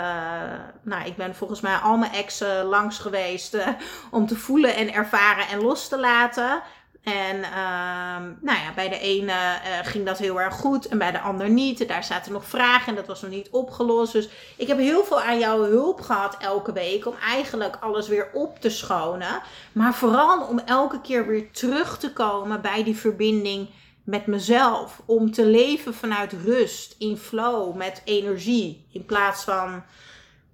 nou, 0.83 1.05
ik 1.05 1.17
ben 1.17 1.35
volgens 1.35 1.61
mij 1.61 1.77
al 1.77 1.97
mijn 1.97 2.13
exen 2.13 2.65
langs 2.65 2.99
geweest 2.99 3.55
uh, 3.55 3.69
om 4.11 4.27
te 4.27 4.37
voelen 4.37 4.75
en 4.75 4.93
ervaren 4.93 5.49
en 5.49 5.63
los 5.63 5.89
te 5.89 5.99
laten. 5.99 6.63
En 7.05 7.37
uh, 7.37 8.17
nou 8.41 8.59
ja, 8.59 8.73
bij 8.75 8.89
de 8.89 8.99
ene 8.99 9.33
uh, 9.33 9.59
ging 9.83 10.07
dat 10.07 10.19
heel 10.19 10.41
erg 10.41 10.55
goed 10.55 10.89
en 10.89 10.99
bij 10.99 11.11
de 11.11 11.21
ander 11.21 11.51
niet. 11.51 11.89
Daar 11.89 12.05
zaten 12.05 12.33
nog 12.33 12.45
vragen 12.45 12.89
en 12.89 12.95
dat 12.95 13.07
was 13.07 13.23
nog 13.23 13.31
niet 13.31 13.51
opgelost. 13.51 14.13
Dus 14.13 14.29
ik 14.57 14.67
heb 14.67 14.79
heel 14.79 15.05
veel 15.05 15.21
aan 15.21 15.39
jouw 15.39 15.63
hulp 15.63 16.01
gehad 16.01 16.37
elke 16.39 16.73
week 16.73 17.07
om 17.07 17.15
eigenlijk 17.15 17.77
alles 17.81 18.09
weer 18.09 18.31
op 18.33 18.61
te 18.61 18.71
schonen. 18.71 19.43
Maar 19.73 19.95
vooral 19.95 20.47
om 20.47 20.59
elke 20.59 21.01
keer 21.01 21.27
weer 21.27 21.51
terug 21.51 21.99
te 21.99 22.13
komen 22.13 22.61
bij 22.61 22.85
die 22.85 22.97
verbinding 22.97 23.69
met 24.05 24.27
mezelf. 24.27 25.03
Om 25.07 25.33
te 25.33 25.47
leven 25.47 25.95
vanuit 25.95 26.33
rust, 26.33 26.95
in 26.99 27.17
flow, 27.17 27.77
met 27.77 28.03
energie. 28.05 28.87
In 28.93 29.05
plaats 29.05 29.45
van 29.45 29.83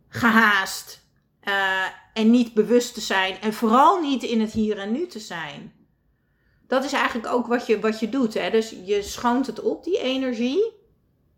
gehaast 0.09 1.00
uh, 1.45 1.54
en 2.12 2.30
niet 2.30 2.54
bewust 2.54 2.95
te 2.95 3.00
zijn. 3.00 3.40
En 3.40 3.52
vooral 3.52 4.00
niet 4.00 4.23
in 4.23 4.40
het 4.40 4.52
hier 4.52 4.78
en 4.78 4.92
nu 4.92 5.07
te 5.07 5.19
zijn 5.19 5.78
dat 6.71 6.85
is 6.85 6.93
eigenlijk 6.93 7.33
ook 7.33 7.47
wat 7.47 7.67
je, 7.67 7.81
wat 7.81 8.00
je 8.00 8.09
doet. 8.09 8.35
Hè? 8.35 8.50
Dus 8.50 8.75
je 8.85 9.03
schoont 9.03 9.47
het 9.47 9.61
op, 9.61 9.85
die 9.85 9.99
energie. 9.99 10.73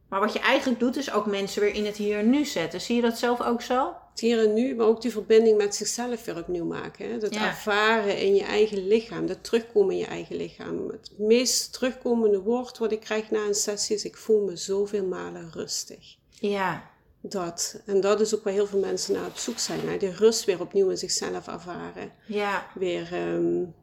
Maar 0.09 0.21
wat 0.21 0.33
je 0.33 0.39
eigenlijk 0.39 0.81
doet, 0.81 0.97
is 0.97 1.13
ook 1.13 1.27
mensen 1.27 1.63
weer 1.63 1.75
in 1.75 1.85
het 1.87 1.97
hier 1.97 2.19
en 2.19 2.31
nu 2.31 2.45
zetten. 2.45 2.81
Zie 2.81 2.97
je 2.97 3.03
dat 3.03 3.19
zelf 3.19 3.41
ook 3.41 3.63
zo? 3.63 3.95
Het 4.11 4.21
hier 4.21 4.39
en 4.39 4.55
nu, 4.55 4.75
maar 4.75 4.87
ook 4.87 5.03
die 5.03 5.11
verbinding 5.11 5.57
met 5.57 5.75
zichzelf 5.75 6.25
weer 6.25 6.37
opnieuw 6.37 6.65
maken. 6.65 7.11
Hè? 7.11 7.19
Dat 7.19 7.31
ervaren 7.31 8.19
in 8.19 8.35
je 8.35 8.43
eigen 8.43 8.87
lichaam, 8.87 9.27
dat 9.27 9.45
terugkomen 9.45 9.93
in 9.93 9.99
je 9.99 10.07
eigen 10.07 10.37
lichaam. 10.37 10.89
Het 10.89 11.11
meest 11.19 11.73
terugkomende 11.73 12.41
woord 12.41 12.79
wat 12.79 12.93
ik 12.93 13.01
krijg 13.01 13.31
na 13.31 13.47
een 13.47 13.55
sessie 13.55 13.97
is: 13.97 14.05
ik 14.05 14.17
voel 14.17 14.45
me 14.45 14.57
zoveel 14.57 15.05
malen 15.05 15.51
rustig. 15.53 16.17
Ja. 16.31 16.91
Dat. 17.21 17.83
En 17.87 18.01
dat 18.01 18.21
is 18.21 18.35
ook 18.35 18.45
waar 18.45 18.53
heel 18.53 18.67
veel 18.67 18.81
mensen 18.81 19.15
naar 19.15 19.27
op 19.27 19.37
zoek 19.37 19.59
zijn. 19.59 19.89
Hè? 19.89 19.97
Die 19.97 20.17
rust 20.17 20.45
weer 20.45 20.61
opnieuw 20.61 20.89
in 20.89 20.99
zichzelf 20.99 21.47
ervaren. 21.47 22.13
Ja. 22.27 22.67
Weer 22.75 23.13
um, 23.13 23.75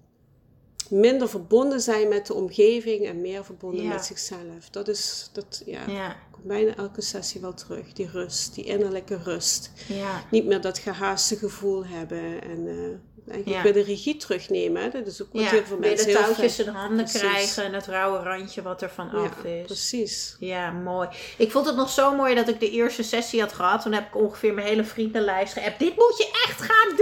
minder 0.89 1.29
verbonden 1.29 1.81
zijn 1.81 2.07
met 2.07 2.27
de 2.27 2.33
omgeving 2.33 3.05
en 3.05 3.21
meer 3.21 3.45
verbonden 3.45 3.87
met 3.87 4.05
zichzelf. 4.05 4.69
Dat 4.71 4.87
is, 4.87 5.29
dat, 5.33 5.63
ja, 5.65 5.81
ja. 5.87 6.15
komt 6.31 6.45
bijna 6.45 6.75
elke 6.75 7.01
sessie 7.01 7.41
wel 7.41 7.53
terug. 7.53 7.93
Die 7.93 8.09
rust, 8.11 8.55
die 8.55 8.63
innerlijke 8.63 9.17
rust. 9.23 9.71
Ja. 9.87 10.23
Niet 10.31 10.45
meer 10.45 10.61
dat 10.61 10.77
gehaaste 10.77 11.35
gevoel 11.35 11.85
hebben 11.85 12.41
en 12.41 12.67
uh, 12.67 12.95
eigenlijk 13.31 13.63
weer 13.63 13.73
de 13.73 13.89
regie 13.89 14.17
terugnemen. 14.17 14.81
Hè? 14.81 14.89
Dat 14.89 15.07
is 15.07 15.21
ook 15.21 15.27
wat 15.31 15.43
heel 15.43 15.65
veel 15.65 15.77
mensen 15.77 16.07
de 16.07 16.13
touwtjes 16.13 16.59
in 16.59 16.65
de 16.65 16.71
handen 16.71 17.05
krijgen 17.05 17.63
en 17.63 17.73
het 17.73 17.85
rauwe 17.85 18.17
randje 18.17 18.61
wat 18.61 18.81
er 18.81 18.89
van 18.89 19.09
af 19.09 19.43
is. 19.43 19.65
precies. 19.65 20.35
Ja, 20.39 20.71
mooi. 20.71 21.07
Ik 21.37 21.51
vond 21.51 21.65
het 21.65 21.75
nog 21.75 21.89
zo 21.89 22.15
mooi 22.15 22.35
dat 22.35 22.47
ik 22.47 22.59
de 22.59 22.69
eerste 22.69 23.03
sessie 23.03 23.39
had 23.41 23.53
gehad. 23.53 23.81
Toen 23.81 23.93
heb 23.93 24.07
ik 24.07 24.15
ongeveer 24.15 24.53
mijn 24.53 24.67
hele 24.67 24.83
vriendenlijst 24.83 25.53
geappt. 25.53 25.79
Dit 25.79 25.95
moet 25.95 26.17
je 26.17 26.43
echt 26.47 26.61
gaan 26.61 26.95
doen! 26.95 26.98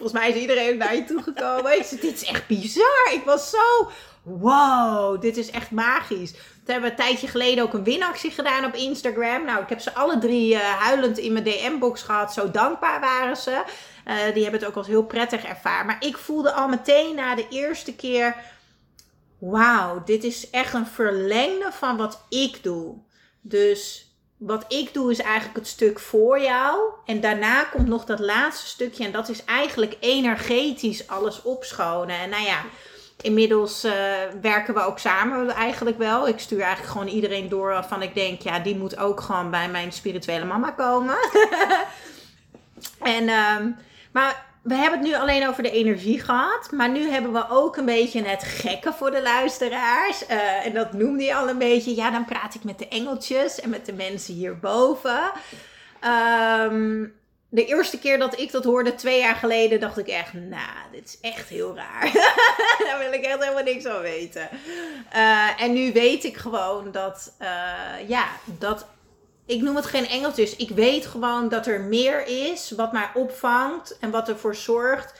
Volgens 0.00 0.20
mij 0.20 0.30
is 0.30 0.40
iedereen 0.40 0.76
naar 0.76 0.94
je 0.94 1.04
toegekomen. 1.04 1.78
Ik 1.78 2.00
dit 2.00 2.22
is 2.22 2.24
echt 2.24 2.46
bizar. 2.46 3.12
Ik 3.12 3.22
was 3.24 3.50
zo, 3.50 3.90
wow, 4.22 5.20
dit 5.20 5.36
is 5.36 5.50
echt 5.50 5.70
magisch. 5.70 6.32
We 6.64 6.72
hebben 6.72 6.90
een 6.90 6.96
tijdje 6.96 7.26
geleden 7.26 7.64
ook 7.64 7.72
een 7.72 7.84
winactie 7.84 8.30
gedaan 8.30 8.64
op 8.64 8.74
Instagram. 8.74 9.44
Nou, 9.44 9.62
ik 9.62 9.68
heb 9.68 9.80
ze 9.80 9.94
alle 9.94 10.18
drie 10.18 10.54
uh, 10.54 10.60
huilend 10.60 11.18
in 11.18 11.32
mijn 11.32 11.44
DM-box 11.44 12.02
gehad. 12.02 12.32
Zo 12.32 12.50
dankbaar 12.50 13.00
waren 13.00 13.36
ze. 13.36 13.50
Uh, 13.50 14.14
die 14.34 14.42
hebben 14.42 14.60
het 14.60 14.68
ook 14.68 14.76
als 14.76 14.86
heel 14.86 15.04
prettig 15.04 15.44
ervaren. 15.44 15.86
Maar 15.86 16.04
ik 16.04 16.16
voelde 16.16 16.52
al 16.52 16.68
meteen 16.68 17.14
na 17.14 17.34
de 17.34 17.46
eerste 17.50 17.94
keer... 17.94 18.36
Wauw, 19.38 20.02
dit 20.04 20.24
is 20.24 20.50
echt 20.50 20.74
een 20.74 20.86
verlengde 20.86 21.72
van 21.72 21.96
wat 21.96 22.24
ik 22.28 22.62
doe. 22.62 22.94
Dus 23.40 24.09
wat 24.40 24.64
ik 24.68 24.94
doe 24.94 25.10
is 25.10 25.18
eigenlijk 25.18 25.56
het 25.56 25.66
stuk 25.66 25.98
voor 25.98 26.40
jou. 26.40 26.78
En 27.04 27.20
daarna 27.20 27.64
komt 27.64 27.86
nog 27.86 28.04
dat 28.04 28.18
laatste 28.18 28.66
stukje. 28.66 29.04
En 29.04 29.12
dat 29.12 29.28
is 29.28 29.44
eigenlijk 29.44 29.96
energetisch 30.00 31.08
alles 31.08 31.42
opschonen. 31.42 32.18
En 32.18 32.30
nou 32.30 32.42
ja, 32.42 32.60
inmiddels 33.20 33.84
uh, 33.84 33.92
werken 34.40 34.74
we 34.74 34.80
ook 34.80 34.98
samen 34.98 35.48
eigenlijk 35.48 35.98
wel. 35.98 36.28
Ik 36.28 36.38
stuur 36.38 36.60
eigenlijk 36.60 36.92
gewoon 36.92 37.08
iedereen 37.08 37.48
door 37.48 37.68
waarvan 37.68 38.02
ik 38.02 38.14
denk... 38.14 38.40
ja, 38.40 38.58
die 38.58 38.76
moet 38.76 38.98
ook 38.98 39.20
gewoon 39.20 39.50
bij 39.50 39.68
mijn 39.68 39.92
spirituele 39.92 40.44
mama 40.44 40.70
komen. 40.70 41.16
en, 43.16 43.28
um, 43.28 43.76
maar 44.12 44.49
we 44.62 44.74
hebben 44.74 44.98
het 44.98 45.08
nu 45.08 45.14
alleen 45.14 45.48
over 45.48 45.62
de 45.62 45.70
energie 45.70 46.20
gehad. 46.20 46.70
Maar 46.70 46.90
nu 46.90 47.10
hebben 47.10 47.32
we 47.32 47.48
ook 47.48 47.76
een 47.76 47.84
beetje 47.84 48.22
het 48.22 48.42
gekke 48.42 48.92
voor 48.92 49.10
de 49.10 49.22
luisteraars. 49.22 50.22
Uh, 50.30 50.66
en 50.66 50.74
dat 50.74 50.92
noemde 50.92 51.22
je 51.22 51.34
al 51.34 51.48
een 51.48 51.58
beetje. 51.58 51.94
Ja, 51.94 52.10
dan 52.10 52.24
praat 52.24 52.54
ik 52.54 52.64
met 52.64 52.78
de 52.78 52.88
engeltjes 52.88 53.60
en 53.60 53.70
met 53.70 53.86
de 53.86 53.92
mensen 53.92 54.34
hierboven. 54.34 55.32
Um, 56.70 57.18
de 57.48 57.64
eerste 57.64 57.98
keer 57.98 58.18
dat 58.18 58.38
ik 58.38 58.52
dat 58.52 58.64
hoorde, 58.64 58.94
twee 58.94 59.18
jaar 59.18 59.34
geleden, 59.34 59.80
dacht 59.80 59.98
ik 59.98 60.08
echt, 60.08 60.32
nou, 60.32 60.90
dit 60.92 61.04
is 61.04 61.18
echt 61.20 61.48
heel 61.48 61.76
raar. 61.76 62.12
Daar 62.86 62.98
wil 62.98 63.12
ik 63.12 63.24
echt 63.24 63.38
helemaal 63.38 63.62
niks 63.62 63.84
van 63.84 64.00
weten. 64.00 64.48
Uh, 65.16 65.62
en 65.62 65.72
nu 65.72 65.92
weet 65.92 66.24
ik 66.24 66.36
gewoon 66.36 66.90
dat, 66.92 67.32
uh, 67.42 68.08
ja, 68.08 68.26
dat 68.44 68.86
ik 69.50 69.62
noem 69.62 69.76
het 69.76 69.86
geen 69.86 70.06
engeltjes. 70.06 70.56
Ik 70.56 70.70
weet 70.70 71.06
gewoon 71.06 71.48
dat 71.48 71.66
er 71.66 71.80
meer 71.80 72.26
is 72.26 72.70
wat 72.70 72.92
mij 72.92 73.10
opvangt 73.14 73.98
en 74.00 74.10
wat 74.10 74.28
ervoor 74.28 74.54
zorgt. 74.54 75.12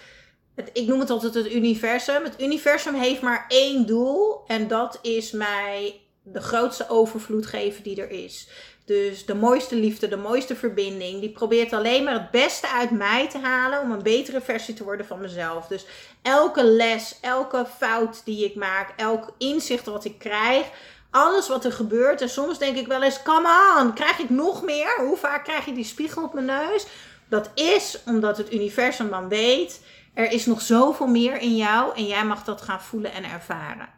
Het, 0.54 0.70
ik 0.72 0.86
noem 0.86 1.00
het 1.00 1.10
altijd 1.10 1.34
het 1.34 1.52
universum. 1.52 2.24
Het 2.24 2.40
universum 2.40 2.94
heeft 2.94 3.20
maar 3.20 3.44
één 3.48 3.86
doel 3.86 4.42
en 4.46 4.68
dat 4.68 4.98
is 5.02 5.30
mij 5.30 6.00
de 6.22 6.40
grootste 6.40 6.88
overvloed 6.88 7.46
geven 7.46 7.82
die 7.82 8.00
er 8.00 8.10
is. 8.10 8.48
Dus 8.84 9.26
de 9.26 9.34
mooiste 9.34 9.76
liefde, 9.76 10.08
de 10.08 10.16
mooiste 10.16 10.56
verbinding. 10.56 11.20
Die 11.20 11.30
probeert 11.30 11.72
alleen 11.72 12.04
maar 12.04 12.14
het 12.14 12.30
beste 12.30 12.68
uit 12.68 12.90
mij 12.90 13.28
te 13.28 13.38
halen 13.38 13.80
om 13.80 13.90
een 13.90 14.02
betere 14.02 14.40
versie 14.40 14.74
te 14.74 14.84
worden 14.84 15.06
van 15.06 15.20
mezelf. 15.20 15.66
Dus 15.66 15.86
elke 16.22 16.64
les, 16.64 17.18
elke 17.20 17.66
fout 17.78 18.22
die 18.24 18.44
ik 18.44 18.54
maak, 18.54 18.92
elk 18.96 19.34
inzicht 19.38 19.86
wat 19.86 20.04
ik 20.04 20.18
krijg, 20.18 20.66
alles 21.10 21.48
wat 21.48 21.64
er 21.64 21.72
gebeurt. 21.72 22.20
En 22.20 22.28
soms 22.28 22.58
denk 22.58 22.76
ik 22.76 22.86
wel 22.86 23.02
eens, 23.02 23.22
come 23.22 23.78
on, 23.78 23.94
krijg 23.94 24.18
ik 24.18 24.30
nog 24.30 24.62
meer? 24.62 24.94
Hoe 24.98 25.16
vaak 25.16 25.44
krijg 25.44 25.66
ik 25.66 25.74
die 25.74 25.84
spiegel 25.84 26.22
op 26.22 26.34
mijn 26.34 26.46
neus? 26.46 26.86
Dat 27.28 27.50
is 27.54 27.98
omdat 28.06 28.36
het 28.36 28.52
universum 28.52 29.10
dan 29.10 29.28
weet, 29.28 29.80
er 30.14 30.32
is 30.32 30.46
nog 30.46 30.60
zoveel 30.60 31.06
meer 31.06 31.40
in 31.40 31.56
jou 31.56 31.96
en 31.96 32.06
jij 32.06 32.24
mag 32.24 32.44
dat 32.44 32.62
gaan 32.62 32.82
voelen 32.82 33.12
en 33.12 33.24
ervaren. 33.24 33.88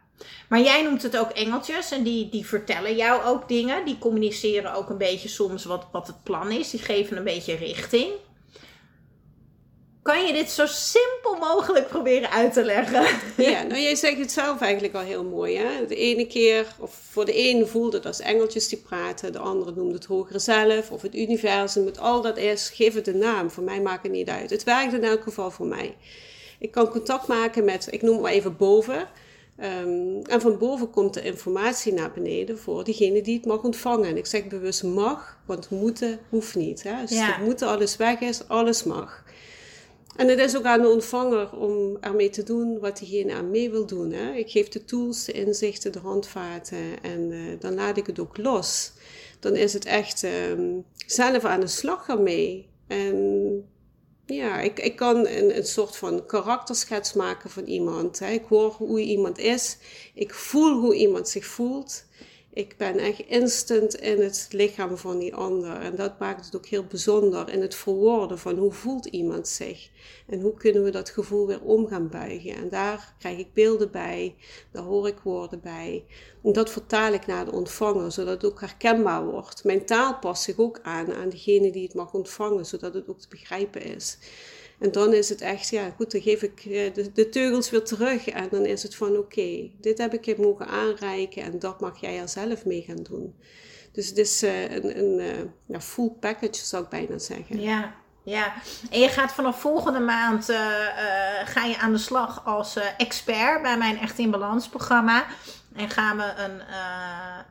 Maar 0.49 0.61
jij 0.61 0.83
noemt 0.83 1.03
het 1.03 1.17
ook 1.17 1.29
engeltjes 1.29 1.91
en 1.91 2.03
die, 2.03 2.29
die 2.29 2.45
vertellen 2.45 2.95
jou 2.95 3.23
ook 3.23 3.47
dingen. 3.47 3.85
Die 3.85 3.97
communiceren 3.97 4.73
ook 4.73 4.89
een 4.89 4.97
beetje 4.97 5.29
soms 5.29 5.65
wat, 5.65 5.87
wat 5.91 6.07
het 6.07 6.23
plan 6.23 6.51
is. 6.51 6.69
Die 6.69 6.79
geven 6.79 7.17
een 7.17 7.23
beetje 7.23 7.55
richting 7.55 8.11
kan 10.03 10.25
je 10.25 10.33
dit 10.33 10.51
zo 10.51 10.65
simpel 10.65 11.37
mogelijk 11.39 11.87
proberen 11.87 12.29
uit 12.31 12.53
te 12.53 12.63
leggen? 12.63 13.05
Ja, 13.37 13.63
nou 13.63 13.81
jij 13.81 13.95
zegt 13.95 14.17
het 14.17 14.31
zelf 14.31 14.61
eigenlijk 14.61 14.93
al 14.93 15.01
heel 15.01 15.23
mooi. 15.23 15.57
Hè? 15.57 15.85
De 15.85 15.95
ene 15.95 16.27
keer, 16.27 16.67
of 16.79 16.99
voor 17.09 17.25
de 17.25 17.33
ene 17.33 17.65
voelde 17.65 17.97
het 17.97 18.05
als 18.05 18.19
engeltjes 18.19 18.67
die 18.67 18.77
praten, 18.77 19.31
de 19.31 19.39
andere 19.39 19.71
noemde 19.75 19.93
het 19.93 20.05
hogere 20.05 20.39
zelf 20.39 20.91
of 20.91 21.01
het 21.01 21.15
universum. 21.15 21.85
Het 21.85 21.99
al 21.99 22.21
dat 22.21 22.37
is, 22.37 22.69
geef 22.69 22.93
het 22.93 23.07
een 23.07 23.17
naam. 23.17 23.49
Voor 23.51 23.63
mij 23.63 23.81
maakt 23.81 24.03
het 24.03 24.11
niet 24.11 24.29
uit. 24.29 24.49
Het 24.49 24.63
werkt 24.63 24.93
in 24.93 25.03
elk 25.03 25.23
geval 25.23 25.51
voor 25.51 25.65
mij. 25.67 25.95
Ik 26.59 26.71
kan 26.71 26.89
contact 26.89 27.27
maken 27.27 27.65
met, 27.65 27.87
ik 27.91 28.01
noem 28.01 28.13
het 28.13 28.21
maar 28.21 28.31
even 28.31 28.57
boven. 28.57 29.07
Ehm, 29.57 30.21
en 30.23 30.41
van 30.41 30.57
boven 30.57 30.89
komt 30.89 31.13
de 31.13 31.21
informatie 31.21 31.93
naar 31.93 32.11
beneden 32.11 32.59
voor 32.59 32.83
diegene 32.83 33.21
die 33.21 33.35
het 33.37 33.45
mag 33.45 33.63
ontvangen. 33.63 34.09
En 34.09 34.17
ik 34.17 34.25
zeg 34.25 34.47
bewust 34.47 34.83
mag, 34.83 35.37
want 35.45 35.69
moeten 35.69 36.19
hoeft 36.29 36.55
niet. 36.55 36.83
Hè? 36.83 37.01
Dus 37.01 37.17
Ja. 37.17 37.25
het 37.25 37.45
moeten 37.45 37.67
alles 37.67 37.97
weg 37.97 38.19
is, 38.19 38.47
alles 38.47 38.83
mag. 38.83 39.23
En 40.15 40.27
het 40.27 40.39
is 40.39 40.57
ook 40.57 40.63
aan 40.63 40.81
de 40.81 40.89
ontvanger 40.89 41.57
om 41.57 41.97
ermee 41.99 42.29
te 42.29 42.43
doen 42.43 42.79
wat 42.79 42.97
diegene 42.97 43.33
aan 43.33 43.51
mee 43.51 43.71
wil 43.71 43.85
doen. 43.85 44.11
Hè? 44.11 44.33
Ik 44.33 44.51
geef 44.51 44.67
de 44.67 44.85
tools, 44.85 45.25
de 45.25 45.31
inzichten, 45.31 45.91
de 45.91 45.99
handvaten 45.99 47.01
en 47.01 47.31
eh, 47.31 47.39
dan 47.59 47.73
laat 47.73 47.97
ik 47.97 48.05
het 48.05 48.19
ook 48.19 48.37
los. 48.37 48.91
Dan 49.39 49.55
is 49.55 49.73
het 49.73 49.85
echt 49.85 50.23
ehm, 50.23 50.71
zelf 51.05 51.43
aan 51.43 51.59
de 51.59 51.67
slag 51.67 52.07
ermee. 52.07 52.69
En 52.87 53.67
ja, 54.25 54.61
ik, 54.61 54.79
ik 54.79 54.95
kan 54.95 55.27
een, 55.27 55.57
een 55.57 55.65
soort 55.65 55.95
van 55.95 56.25
karakterschets 56.25 57.13
maken 57.13 57.49
van 57.49 57.63
iemand. 57.63 58.19
Hè. 58.19 58.31
Ik 58.31 58.45
hoor 58.49 58.71
hoe 58.71 59.01
iemand 59.01 59.37
is. 59.37 59.77
Ik 60.13 60.33
voel 60.33 60.79
hoe 60.79 60.95
iemand 60.95 61.29
zich 61.29 61.45
voelt. 61.45 62.05
Ik 62.55 62.77
ben 62.77 62.97
echt 62.97 63.19
instant 63.19 63.95
in 63.95 64.21
het 64.21 64.47
lichaam 64.51 64.97
van 64.97 65.19
die 65.19 65.35
ander. 65.35 65.79
En 65.79 65.95
dat 65.95 66.19
maakt 66.19 66.45
het 66.45 66.55
ook 66.55 66.65
heel 66.65 66.85
bijzonder 66.85 67.49
in 67.49 67.61
het 67.61 67.75
verwoorden 67.75 68.39
van 68.39 68.57
hoe 68.57 68.71
voelt 68.71 69.05
iemand 69.05 69.47
zich. 69.47 69.89
En 70.27 70.41
hoe 70.41 70.53
kunnen 70.53 70.83
we 70.83 70.89
dat 70.89 71.09
gevoel 71.09 71.47
weer 71.47 71.61
om 71.61 71.87
gaan 71.87 72.09
buigen. 72.09 72.55
En 72.55 72.69
daar 72.69 73.15
krijg 73.19 73.37
ik 73.37 73.53
beelden 73.53 73.91
bij, 73.91 74.35
daar 74.71 74.83
hoor 74.83 75.07
ik 75.07 75.19
woorden 75.23 75.61
bij. 75.61 76.05
En 76.43 76.53
dat 76.53 76.69
vertaal 76.69 77.13
ik 77.13 77.25
naar 77.25 77.45
de 77.45 77.51
ontvanger, 77.51 78.11
zodat 78.11 78.41
het 78.41 78.51
ook 78.51 78.59
herkenbaar 78.59 79.25
wordt. 79.25 79.63
Mijn 79.63 79.85
taal 79.85 80.19
past 80.19 80.43
zich 80.43 80.57
ook 80.57 80.79
aan 80.81 81.13
aan 81.13 81.29
degene 81.29 81.71
die 81.71 81.83
het 81.83 81.93
mag 81.93 82.13
ontvangen, 82.13 82.65
zodat 82.65 82.93
het 82.93 83.07
ook 83.07 83.19
te 83.19 83.27
begrijpen 83.29 83.81
is. 83.81 84.17
En 84.83 84.91
dan 84.91 85.13
is 85.13 85.29
het 85.29 85.41
echt, 85.41 85.69
ja 85.69 85.89
goed, 85.95 86.11
dan 86.11 86.21
geef 86.21 86.41
ik 86.41 86.65
eh, 86.65 86.93
de, 87.13 87.29
teugels 87.29 87.69
weer 87.69 87.83
terug. 87.83 88.29
En 88.29 88.47
dan 88.51 88.65
is 88.65 88.83
het 88.83 88.95
van, 88.95 89.17
oké, 89.17 89.69
dit 89.81 89.97
heb 89.97 90.13
ik 90.13 90.25
je 90.25 90.35
mogen 90.37 90.67
aanreiken 90.67 91.43
en 91.43 91.59
dat 91.59 91.79
mag 91.79 92.01
jij 92.01 92.19
er 92.19 92.29
zelf 92.29 92.65
mee 92.65 92.81
gaan 92.81 93.03
doen. 93.09 93.35
Dus 93.91 94.07
het 94.07 94.17
is 94.17 94.43
eh, 94.43 94.71
een, 94.71 94.97
een 94.99 95.19
eh, 95.19 95.43
ja, 95.65 95.81
full 95.81 96.09
package, 96.19 96.65
zou 96.65 96.83
ik 96.83 96.89
bijna 96.89 97.19
zeggen. 97.19 97.61
Ja, 97.61 97.95
ja. 98.23 98.53
En 98.89 98.99
je 98.99 99.09
gaat 99.09 99.33
vanaf 99.33 99.59
volgende 99.59 99.99
maand 99.99 100.45
ga 101.45 101.65
je 101.65 101.77
aan 101.79 101.91
de 101.91 101.97
slag 101.97 102.45
als 102.45 102.77
expert 102.97 103.61
bij 103.61 103.77
mijn 103.77 103.97
Echt 103.97 104.17
in 104.17 104.31
Balans 104.31 104.67
programma. 104.67 105.25
En 105.75 105.89
gaan 105.89 106.17
we 106.17 106.23
een, 106.23 106.59
eh, 106.59 106.75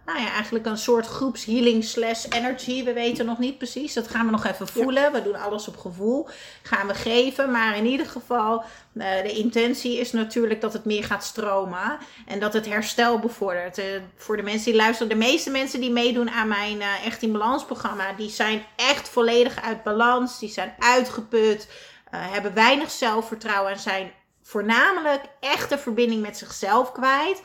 nou 0.07 0.21
ja, 0.21 0.33
eigenlijk 0.33 0.67
een 0.67 0.79
soort 0.79 1.07
groepshealing 1.07 1.85
slash 1.85 2.25
energy. 2.29 2.85
We 2.85 2.93
weten 2.93 3.27
nog 3.27 3.39
niet 3.39 3.59
precies. 3.59 3.93
Dat 3.93 4.09
gaan 4.09 4.25
we 4.25 4.31
nog 4.31 4.45
even 4.45 4.69
voelen. 4.69 5.13
We 5.13 5.23
doen 5.23 5.35
alles 5.35 5.69
op 5.69 5.77
gevoel. 5.77 6.29
Gaan 6.63 6.87
we 6.87 6.95
geven. 6.95 7.51
Maar 7.51 7.77
in 7.77 7.87
ieder 7.87 8.07
geval, 8.07 8.65
eh, 8.95 9.23
de 9.23 9.33
intentie 9.33 9.99
is 9.99 10.13
natuurlijk 10.13 10.61
dat 10.61 10.73
het 10.73 10.85
meer 10.85 11.05
gaat 11.05 11.25
stromen. 11.25 11.99
En 12.27 12.41
dat 12.41 12.53
het 12.53 12.67
herstel 12.67 13.19
bevordert. 13.19 13.79
Eh, 13.79 13.85
voor 14.17 14.37
de 14.37 14.43
mensen 14.43 14.65
die 14.65 14.81
luisteren. 14.81 15.09
De 15.09 15.25
meeste 15.25 15.51
mensen 15.51 15.81
die 15.81 15.91
meedoen 15.91 16.31
aan 16.31 16.49
mijn 16.49 16.81
Echt 17.05 17.23
in 17.23 17.33
Balans 17.33 17.65
programma. 17.65 18.13
Die 18.13 18.31
zijn 18.31 18.65
echt 18.77 19.09
volledig 19.09 19.63
uit 19.63 19.83
balans. 19.83 20.39
Die 20.39 20.49
zijn 20.49 20.75
uitgeput. 20.79 21.69
hebben 22.11 22.55
weinig 22.55 22.91
zelfvertrouwen. 22.91 23.73
En 23.73 23.79
zijn 23.79 24.13
voornamelijk 24.43 25.23
echt 25.41 25.69
de 25.69 25.79
verbinding 25.79 26.23
met 26.23 26.39
zichzelf 26.39 26.93
kwijt. 26.93 27.43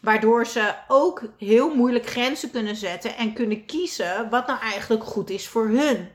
Waardoor 0.00 0.46
ze 0.46 0.74
ook 0.88 1.22
heel 1.38 1.74
moeilijk 1.74 2.06
grenzen 2.06 2.50
kunnen 2.50 2.76
zetten 2.76 3.16
en 3.16 3.32
kunnen 3.32 3.66
kiezen 3.66 4.30
wat 4.30 4.46
nou 4.46 4.60
eigenlijk 4.60 5.04
goed 5.04 5.30
is 5.30 5.48
voor 5.48 5.68
hun. 5.68 6.08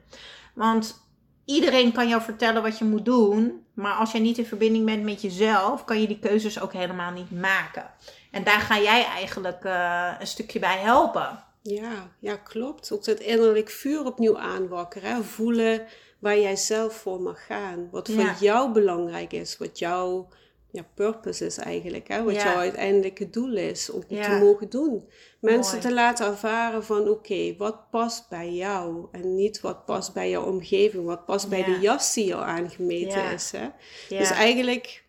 Want 0.54 1.04
iedereen 1.46 1.92
kan 1.92 2.08
jou 2.08 2.22
vertellen 2.22 2.62
wat 2.62 2.78
je 2.78 2.86
moet 2.86 3.06
doen, 3.06 3.66
maar 3.74 3.94
als 3.94 4.12
je 4.12 4.20
niet 4.20 4.38
in 4.38 4.46
verbinding 4.46 4.86
bent 4.86 5.04
met 5.04 5.22
jezelf, 5.22 5.86
kan 5.86 6.02
je 6.02 6.08
die 6.08 6.20
keuzes 6.20 6.62
ook 6.62 6.74
helemaal 6.74 7.12
niet 7.12 7.32
maken. 7.32 7.90
En 8.32 8.44
daar 8.44 8.60
ga 8.60 8.80
jij 8.80 9.06
eigenlijk 9.06 9.64
eh, 9.64 10.12
een 10.20 10.28
stukje 10.28 10.60
bij 10.60 10.78
helpen. 10.78 11.44
Ja, 11.62 11.92
ja, 12.20 12.36
klopt. 12.36 12.92
Ook 12.92 13.04
dat 13.04 13.20
innerlijk 13.20 13.70
vuur 13.70 14.06
opnieuw 14.06 14.38
aanwakkeren. 14.38 15.26
Voelen 15.26 15.82
waar 16.20 16.40
jij 16.40 16.56
zelf 16.56 16.94
voor 16.96 17.22
mag 17.22 17.46
gaan. 17.46 17.88
Wat 17.92 18.10
voor 18.10 18.24
Ja. 18.24 18.36
jou 18.40 18.72
belangrijk 18.72 19.34
is. 19.34 19.58
Wat 19.58 19.80
jouw 19.80 20.28
ja, 20.76 20.86
purpose 20.94 21.46
is 21.46 21.58
eigenlijk. 21.58 22.08
Hè? 22.08 22.24
Wat 22.24 22.36
Ja. 22.36 22.44
jouw 22.44 22.56
uiteindelijke 22.58 23.30
doel 23.30 23.56
is 23.56 23.90
om 23.90 24.04
Ja. 24.08 24.24
te 24.24 24.46
mogen 24.46 24.70
doen. 24.70 25.10
Mensen 25.40 25.78
Mooi. 25.78 25.88
te 25.88 25.94
laten 25.94 26.26
ervaren 26.26 26.84
van 26.84 27.10
oké, 27.10 27.56
wat 27.58 27.90
past 27.90 28.30
bij 28.30 28.52
jou? 28.54 29.08
En 29.12 29.36
niet 29.36 29.62
wat 29.62 29.86
past 29.86 30.14
bij 30.14 30.30
jouw 30.30 30.44
omgeving. 30.46 31.06
Wat 31.06 31.26
past 31.26 31.50
bij 31.50 31.64
de 31.64 31.78
jas 31.80 32.14
die 32.14 32.26
jou 32.26 32.44
aangemeten 32.44 33.32
is. 33.32 33.52
Hè? 33.52 33.68
Dus 34.18 34.32
eigenlijk 34.32 35.04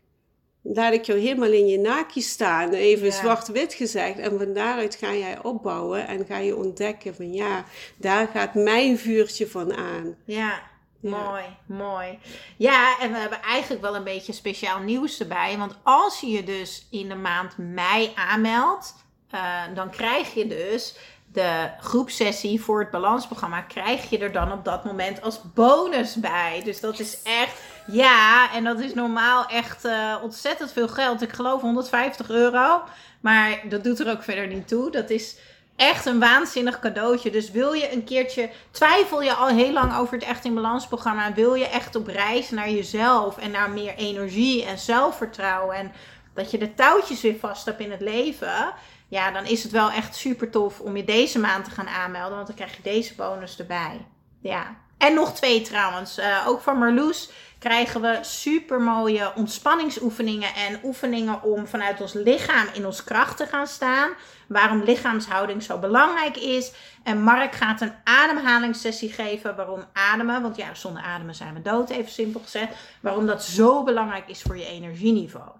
laat 0.63 0.93
ik 0.93 1.05
jou 1.05 1.19
helemaal 1.19 1.53
in 1.53 1.67
je 1.67 1.79
naakje 1.79 2.21
staan, 2.21 2.73
even 2.73 3.13
zwart-wit 3.13 3.75
gezegd. 3.75 4.19
En 4.19 4.39
van 4.39 4.53
daaruit 4.53 4.95
ga 4.95 5.15
jij 5.15 5.43
opbouwen 5.43 6.07
en 6.07 6.25
ga 6.27 6.39
je 6.39 6.57
ontdekken 6.57 7.15
van 7.15 7.33
ja, 7.33 7.65
daar 7.97 8.29
gaat 8.29 8.55
mijn 8.55 8.99
vuurtje 8.99 9.47
van 9.49 9.75
aan. 9.75 10.17
Ja. 10.25 10.75
Mooi, 11.01 11.45
mooi. 11.67 12.19
Ja, 12.57 12.99
en 12.99 13.13
we 13.13 13.19
hebben 13.19 13.43
eigenlijk 13.43 13.83
wel 13.83 13.97
een 13.97 14.05
beetje 14.05 14.33
speciaal 14.33 14.79
nieuws 14.79 15.21
erbij. 15.21 15.59
Want 15.59 15.77
als 15.83 16.21
je 16.21 16.31
je 16.31 16.45
dus 16.45 16.87
in 16.91 17.09
de 17.09 17.15
maand 17.15 17.59
mei 17.59 18.13
aanmeldt, 18.15 18.95
eh, 19.31 19.63
dan 19.75 19.91
krijg 19.91 20.35
je 20.35 20.47
dus 20.47 20.97
de 21.33 21.71
groepsessie 21.81 22.61
voor 22.61 22.81
het 22.81 22.91
balansprogramma, 22.91 23.61
krijg 23.61 24.11
je 24.11 24.19
er 24.19 24.33
dan 24.33 24.53
op 24.53 24.65
dat 24.65 24.85
moment 24.85 25.23
als 25.23 25.41
bonus 25.55 26.15
bij. 26.15 26.61
Dus 26.65 26.81
dat 26.81 26.99
is 26.99 27.23
echt, 27.23 27.61
ja, 27.87 28.53
en 28.55 28.65
dat 28.65 28.81
is 28.81 28.95
normaal 28.95 29.47
echt 29.47 29.85
eh, 29.85 30.17
ontzettend 30.23 30.73
veel 30.73 30.89
geld. 30.89 31.23
Ik 31.23 31.33
geloof 31.33 31.61
150 31.61 32.31
euro, 32.31 32.83
maar 33.21 33.61
dat 33.69 33.85
doet 33.85 34.01
er 34.01 34.11
ook 34.11 34.23
verder 34.23 34.47
niet 34.47 34.69
toe. 34.69 34.91
Dat 34.91 35.11
is 35.11 35.37
echt 35.77 36.07
een 36.07 36.19
waanzinnig 36.19 36.79
cadeautje. 36.79 37.31
Dus 37.31 37.51
wil 37.51 37.73
je 37.73 37.93
een 37.93 38.05
keertje, 38.05 38.51
twijfel 38.71 39.23
je 39.23 39.35
al 39.35 39.49
heel 39.49 39.73
lang 39.73 39.97
over 39.97 40.15
het 40.15 40.25
Echt 40.25 40.45
in 40.45 40.55
Balans 40.55 40.87
programma, 40.87 41.33
wil 41.33 41.55
je 41.55 41.67
echt 41.67 41.97
op 41.97 42.07
reis 42.07 42.51
naar 42.51 42.71
jezelf 42.71 43.39
en 43.39 43.51
naar 43.51 43.71
meer 43.71 43.95
energie 43.95 44.65
en 44.65 44.79
zelfvertrouwen 44.79 45.77
en 45.77 45.93
dat 46.35 46.51
je 46.51 46.59
de 46.59 46.75
touwtjes 46.75 47.21
weer 47.21 47.39
vast 47.39 47.65
hebt 47.65 47.81
in 47.81 47.91
het 47.91 48.01
leven, 48.01 48.73
ja, 49.09 49.31
dan 49.31 49.45
is 49.45 49.63
het 49.63 49.73
wel 49.73 49.91
echt 49.91 50.17
super 50.17 50.51
tof 50.51 50.81
om 50.81 50.97
je 50.97 51.05
deze 51.05 51.39
maand 51.39 51.65
te 51.65 51.71
gaan 51.71 51.89
aanmelden, 51.89 52.35
want 52.35 52.47
dan 52.47 52.57
krijg 52.57 52.77
je 52.77 52.83
deze 52.83 53.15
bonus 53.15 53.59
erbij. 53.59 54.07
Ja. 54.41 54.86
En 54.99 55.15
nog 55.15 55.35
twee 55.35 55.61
trouwens. 55.61 56.19
Eh, 56.19 56.45
ook 56.47 56.61
van 56.61 56.79
Marloes 56.79 57.31
krijgen 57.59 58.01
we 58.01 58.19
super 58.21 58.81
mooie 58.81 59.33
ontspanningsoefeningen 59.35 60.55
en 60.55 60.81
oefeningen 60.85 61.43
om 61.43 61.67
vanuit 61.67 62.01
ons 62.01 62.13
lichaam 62.13 62.67
in 62.73 62.87
ons 62.87 63.05
kracht 63.05 63.37
te 63.37 63.47
gaan 63.47 63.67
staan. 63.67 64.11
Waarom 64.49 64.83
lichaamshouding 64.83 65.63
zo 65.63 65.79
belangrijk 65.79 66.37
is. 66.37 66.73
En 67.03 67.23
Mark 67.23 67.55
gaat 67.55 67.81
een 67.81 67.95
ademhalingssessie 68.05 69.13
geven. 69.13 69.57
Waarom 69.57 69.85
ademen, 69.93 70.43
want 70.43 70.57
ja, 70.57 70.75
zonder 70.75 71.03
ademen 71.03 71.35
zijn 71.35 71.55
we 71.55 71.63
dood, 71.63 71.91
even 71.91 72.11
simpel 72.11 72.41
gezegd. 72.41 72.75
Waarom 73.01 73.27
dat 73.27 73.45
zo 73.45 73.83
belangrijk 73.83 74.29
is 74.29 74.43
voor 74.43 74.59
je 74.59 74.67
energieniveau. 74.67 75.51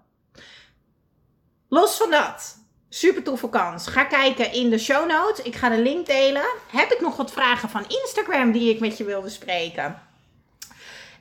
Los 1.69 1.97
van 1.97 2.11
dat, 2.11 2.66
super 2.97 3.23
toffe 3.23 3.49
kans. 3.49 3.87
Ga 3.87 4.05
kijken 4.05 4.53
in 4.53 4.71
de 4.71 4.79
show 4.79 5.09
notes. 5.09 5.45
Ik 5.45 5.55
ga 5.55 5.69
de 5.69 5.83
link 5.83 6.07
delen. 6.07 6.45
Heb 6.71 6.93
ik 6.93 7.01
nog 7.01 7.17
wat 7.17 7.33
vragen 7.33 7.69
van 7.69 7.85
Instagram 7.89 8.53
die 8.53 8.71
ik 8.71 8.81
met 8.81 8.99
je 8.99 9.05
wil 9.05 9.23
bespreken? 9.23 10.03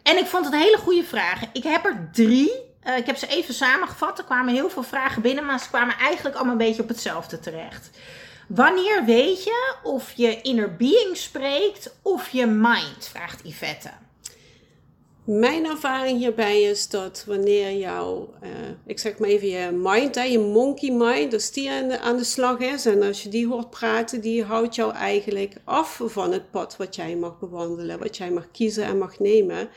En 0.03 0.17
ik 0.17 0.25
vond 0.25 0.45
het 0.45 0.55
hele 0.55 0.77
goede 0.77 1.03
vragen. 1.03 1.49
Ik 1.53 1.63
heb 1.63 1.85
er 1.85 2.09
drie. 2.11 2.51
Eh, 2.81 2.97
ik 2.97 3.05
heb 3.05 3.17
ze 3.17 3.27
even 3.27 3.53
samengevat. 3.53 4.17
Er 4.17 4.23
kwamen 4.23 4.53
heel 4.53 4.69
veel 4.69 4.83
vragen 4.83 5.21
binnen, 5.21 5.45
maar 5.45 5.59
ze 5.59 5.69
kwamen 5.69 5.97
eigenlijk 5.97 6.35
allemaal 6.35 6.53
een 6.53 6.65
beetje 6.65 6.81
op 6.81 6.87
hetzelfde 6.87 7.39
terecht. 7.39 7.89
Wanneer 8.47 9.05
weet 9.05 9.43
je 9.43 9.75
of 9.83 10.11
je 10.11 10.41
inner 10.41 10.75
being 10.75 11.17
spreekt 11.17 11.95
of 12.01 12.29
je 12.29 12.45
mind? 12.45 13.07
Vraagt 13.11 13.41
Yvette. 13.43 13.89
Mijn 15.25 15.65
ervaring 15.65 16.17
hierbij 16.17 16.61
is 16.61 16.87
dat 16.87 17.23
wanneer 17.27 17.71
jouw, 17.77 18.33
eh, 18.41 18.49
ik 18.85 18.99
zeg 18.99 19.17
maar 19.17 19.29
even 19.29 19.47
je 19.47 19.71
mind, 19.71 20.15
hè, 20.15 20.23
je 20.23 20.39
monkey 20.39 20.91
mind, 20.91 21.33
als 21.33 21.51
die 21.51 21.71
aan 21.71 21.87
de, 21.87 21.99
aan 21.99 22.17
de 22.17 22.23
slag 22.23 22.59
is 22.59 22.85
en 22.85 23.03
als 23.03 23.23
je 23.23 23.29
die 23.29 23.47
hoort 23.47 23.69
praten, 23.69 24.21
die 24.21 24.43
houdt 24.43 24.75
jou 24.75 24.93
eigenlijk 24.93 25.53
af 25.63 26.01
van 26.05 26.31
het 26.31 26.51
pad 26.51 26.77
wat 26.77 26.95
jij 26.95 27.15
mag 27.15 27.39
bewandelen, 27.39 27.99
wat 27.99 28.17
jij 28.17 28.31
mag 28.31 28.51
kiezen 28.51 28.83
en 28.83 28.97
mag 28.97 29.19
nemen. 29.19 29.69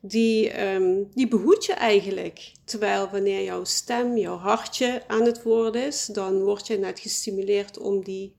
Die, 0.00 0.50
ehm, 0.50 0.94
die 1.14 1.28
behoedt 1.28 1.64
je 1.64 1.72
eigenlijk. 1.72 2.52
Terwijl 2.64 3.08
wanneer 3.12 3.44
jouw 3.44 3.64
stem, 3.64 4.16
jouw 4.16 4.36
hartje 4.36 5.02
aan 5.06 5.24
het 5.24 5.42
woord 5.42 5.74
is, 5.74 6.06
dan 6.06 6.42
word 6.42 6.66
je 6.66 6.78
net 6.78 7.00
gestimuleerd 7.00 7.78
om 7.78 8.04
die 8.04 8.34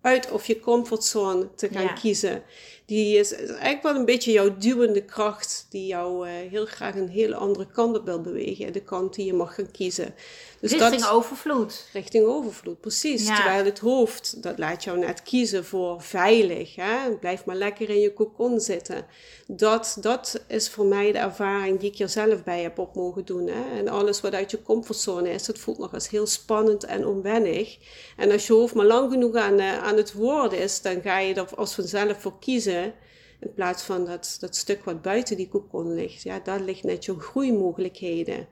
uit 0.00 0.30
of 0.30 0.46
je 0.46 0.60
comfortzone 0.60 1.54
te 1.54 1.68
gaan 1.68 1.82
Ja. 1.82 1.92
kiezen. 1.92 2.42
Die 2.92 3.18
is, 3.18 3.34
eigenlijk 3.34 3.82
wel 3.82 3.94
een 3.94 4.04
beetje 4.04 4.32
jouw 4.32 4.56
duwende 4.56 5.04
kracht, 5.04 5.66
die 5.70 5.86
jou 5.86 6.28
uh, 6.28 6.32
heel 6.50 6.66
graag 6.66 6.94
een 6.94 7.08
hele 7.08 7.34
andere 7.34 7.66
kant 7.66 7.98
op 7.98 8.04
wil 8.04 8.20
bewegen. 8.20 8.72
De 8.72 8.80
kant 8.82 9.14
die 9.14 9.26
je 9.26 9.32
mag 9.32 9.54
gaan 9.54 9.70
kiezen. 9.70 10.14
Dus 10.62 10.70
richting 10.70 11.00
dat, 11.00 11.10
overvloed. 11.10 11.86
Richting 11.92 12.26
overvloed, 12.26 12.80
precies. 12.80 13.26
Terwijl 13.26 13.64
het 13.64 13.78
hoofd, 13.78 14.42
dat 14.42 14.58
laat 14.58 14.84
jou 14.84 14.98
net 14.98 15.22
kiezen 15.22 15.64
voor 15.64 16.02
veilig. 16.02 16.76
Hè? 16.76 17.16
Blijf 17.20 17.44
maar 17.44 17.56
lekker 17.56 17.88
in 17.88 18.00
je 18.00 18.12
cocon 18.12 18.60
zitten. 18.60 19.06
Dat, 19.46 19.96
dat 20.00 20.44
is 20.46 20.70
voor 20.70 20.86
mij 20.86 21.12
de 21.12 21.18
ervaring 21.18 21.80
die 21.80 21.90
ik 21.90 21.98
er 21.98 22.08
zelf 22.08 22.44
bij 22.44 22.62
heb 22.62 22.78
op 22.78 22.94
mogen 22.94 23.24
doen. 23.24 23.46
Hè? 23.46 23.78
En 23.78 23.88
alles 23.88 24.20
wat 24.20 24.34
uit 24.34 24.50
je 24.50 24.62
comfortzone 24.62 25.30
is, 25.30 25.44
dat 25.44 25.58
voelt 25.58 25.78
nog 25.78 25.92
eens 25.92 26.08
heel 26.08 26.26
spannend 26.26 26.84
en 26.84 27.06
onwennig. 27.06 27.78
En 28.16 28.30
als 28.30 28.46
je 28.46 28.52
hoofd 28.52 28.74
maar 28.74 28.86
lang 28.86 29.12
genoeg 29.12 29.34
aan, 29.34 29.60
uh, 29.60 29.82
aan 29.82 29.96
het 29.96 30.12
worden 30.12 30.58
is, 30.58 30.82
dan 30.82 31.02
ga 31.02 31.18
je 31.18 31.34
er 31.34 31.54
als 31.54 31.74
vanzelf 31.74 32.20
voor 32.20 32.38
kiezen. 32.38 32.94
In 33.40 33.52
plaats 33.54 33.82
van 33.82 34.04
dat, 34.04 34.36
dat 34.40 34.56
stuk 34.56 34.84
wat 34.84 35.02
buiten 35.02 35.36
die 35.36 35.48
cocon 35.48 35.94
ligt. 35.94 36.22
Ja, 36.22 36.40
daar 36.40 36.60
ligt 36.60 36.82
net 36.82 37.04
je 37.04 37.18
groeimogelijkheden. 37.18 38.46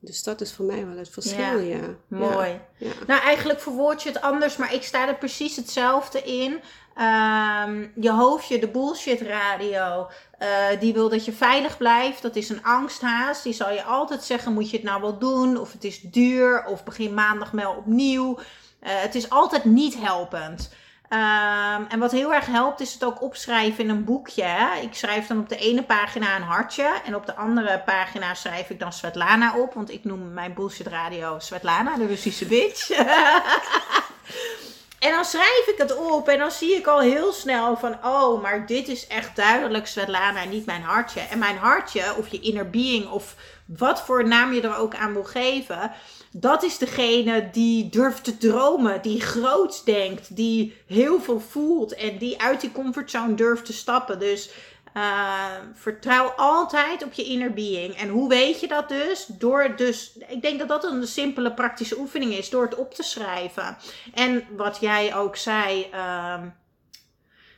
Dus 0.00 0.22
dat 0.22 0.40
is 0.40 0.52
voor 0.52 0.64
mij 0.64 0.86
wel 0.86 0.96
het 0.96 1.08
verschil, 1.08 1.58
ja. 1.58 1.80
Mooi. 2.08 2.60
Ja. 2.76 2.92
Nou, 3.06 3.22
eigenlijk 3.22 3.60
verwoord 3.60 4.02
je 4.02 4.08
het 4.08 4.20
anders, 4.20 4.56
maar 4.56 4.74
ik 4.74 4.82
sta 4.82 5.08
er 5.08 5.16
precies 5.16 5.56
hetzelfde 5.56 6.22
in. 6.22 6.60
Ehm, 6.94 7.86
je 8.00 8.10
hoofdje, 8.10 8.58
de 8.58 8.68
bullshit 8.68 9.20
radio, 9.20 10.08
uh, 10.42 10.80
die 10.80 10.92
wil 10.92 11.08
dat 11.08 11.24
je 11.24 11.32
veilig 11.32 11.76
blijft. 11.76 12.22
Dat 12.22 12.36
is 12.36 12.48
een 12.48 12.64
angsthaas. 12.64 13.42
Die 13.42 13.52
zal 13.52 13.70
je 13.70 13.82
altijd 13.82 14.22
zeggen, 14.22 14.52
moet 14.52 14.70
je 14.70 14.76
het 14.76 14.86
nou 14.86 15.00
wel 15.00 15.18
doen? 15.18 15.56
Of 15.56 15.72
het 15.72 15.84
is 15.84 16.00
duur, 16.00 16.64
of 16.64 16.84
begin 16.84 17.14
maandag 17.14 17.50
wel 17.50 17.72
opnieuw. 17.72 18.38
Uh, 18.38 18.40
het 18.82 19.14
is 19.14 19.30
altijd 19.30 19.64
niet 19.64 20.00
helpend. 20.00 20.70
Um, 21.10 21.86
en 21.88 21.98
wat 21.98 22.12
heel 22.12 22.34
erg 22.34 22.46
helpt 22.46 22.80
is 22.80 22.92
het 22.92 23.04
ook 23.04 23.22
opschrijven 23.22 23.84
in 23.84 23.90
een 23.90 24.04
boekje. 24.04 24.42
Hè? 24.42 24.80
Ik 24.80 24.94
schrijf 24.94 25.26
dan 25.26 25.38
op 25.38 25.48
de 25.48 25.56
ene 25.56 25.82
pagina 25.82 26.36
een 26.36 26.42
hartje 26.42 27.00
en 27.04 27.14
op 27.14 27.26
de 27.26 27.34
andere 27.34 27.82
pagina 27.84 28.34
schrijf 28.34 28.70
ik 28.70 28.78
dan 28.78 28.92
Svetlana 28.92 29.56
op. 29.56 29.74
Want 29.74 29.90
ik 29.90 30.04
noem 30.04 30.32
mijn 30.32 30.54
bullshit 30.54 30.86
radio 30.86 31.38
Svetlana, 31.38 31.96
de 31.96 32.06
Russische 32.06 32.46
bitch. 32.46 32.88
en 34.98 35.10
dan 35.10 35.24
schrijf 35.24 35.66
ik 35.66 35.78
het 35.78 35.96
op 35.96 36.28
en 36.28 36.38
dan 36.38 36.50
zie 36.50 36.74
ik 36.74 36.86
al 36.86 37.00
heel 37.00 37.32
snel 37.32 37.76
van, 37.76 37.96
oh, 38.04 38.42
maar 38.42 38.66
dit 38.66 38.88
is 38.88 39.06
echt 39.06 39.36
duidelijk 39.36 39.86
Svetlana, 39.86 40.44
niet 40.44 40.66
mijn 40.66 40.82
hartje. 40.82 41.20
En 41.20 41.38
mijn 41.38 41.56
hartje, 41.56 42.14
of 42.16 42.28
je 42.28 42.40
inner 42.40 42.70
being, 42.70 43.10
of 43.10 43.34
wat 43.66 44.02
voor 44.02 44.28
naam 44.28 44.52
je 44.52 44.60
er 44.60 44.76
ook 44.76 44.94
aan 44.94 45.12
wil 45.12 45.24
geven 45.24 45.92
dat 46.32 46.62
is 46.62 46.78
degene 46.78 47.48
die 47.52 47.88
durft 47.88 48.24
te 48.24 48.36
dromen, 48.38 49.02
die 49.02 49.20
groots 49.20 49.84
denkt, 49.84 50.36
die 50.36 50.76
heel 50.86 51.20
veel 51.20 51.40
voelt 51.40 51.94
en 51.94 52.18
die 52.18 52.42
uit 52.42 52.60
die 52.60 52.72
comfortzone 52.72 53.34
durft 53.34 53.64
te 53.64 53.72
stappen. 53.72 54.18
Dus 54.18 54.50
uh, 54.98 55.52
vertrouw 55.74 56.28
altijd 56.28 57.04
op 57.04 57.12
je 57.12 57.24
inner 57.24 57.52
being. 57.52 57.96
En 57.96 58.08
hoe 58.08 58.28
weet 58.28 58.60
je 58.60 58.68
dat 58.68 58.88
dus? 58.88 59.26
Door 59.26 59.76
dus, 59.76 60.18
ik 60.28 60.42
denk 60.42 60.58
dat 60.58 60.68
dat 60.68 60.84
een 60.84 61.06
simpele 61.06 61.54
praktische 61.54 61.98
oefening 61.98 62.32
is, 62.32 62.50
door 62.50 62.62
het 62.62 62.74
op 62.74 62.94
te 62.94 63.02
schrijven. 63.02 63.76
En 64.14 64.46
wat 64.56 64.78
jij 64.80 65.14
ook 65.14 65.36
zei, 65.36 65.90
uh, 65.94 66.42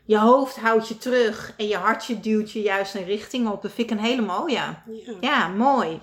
je 0.05 0.19
hoofd 0.19 0.57
houdt 0.57 0.89
je 0.89 0.99
terug 0.99 1.53
en 1.57 1.69
je 1.69 1.77
hartje 1.77 2.21
duwt 2.21 2.53
je 2.53 2.63
juist 2.63 2.95
een 2.95 3.05
richting 3.05 3.49
op. 3.49 3.63
Dat 3.63 3.73
vind 3.73 3.91
ik 3.91 3.99
een 3.99 4.05
hele 4.05 4.23
mooie. 4.23 4.55
Ja, 4.55 4.77
ja 5.21 5.49
mooi. 5.49 6.01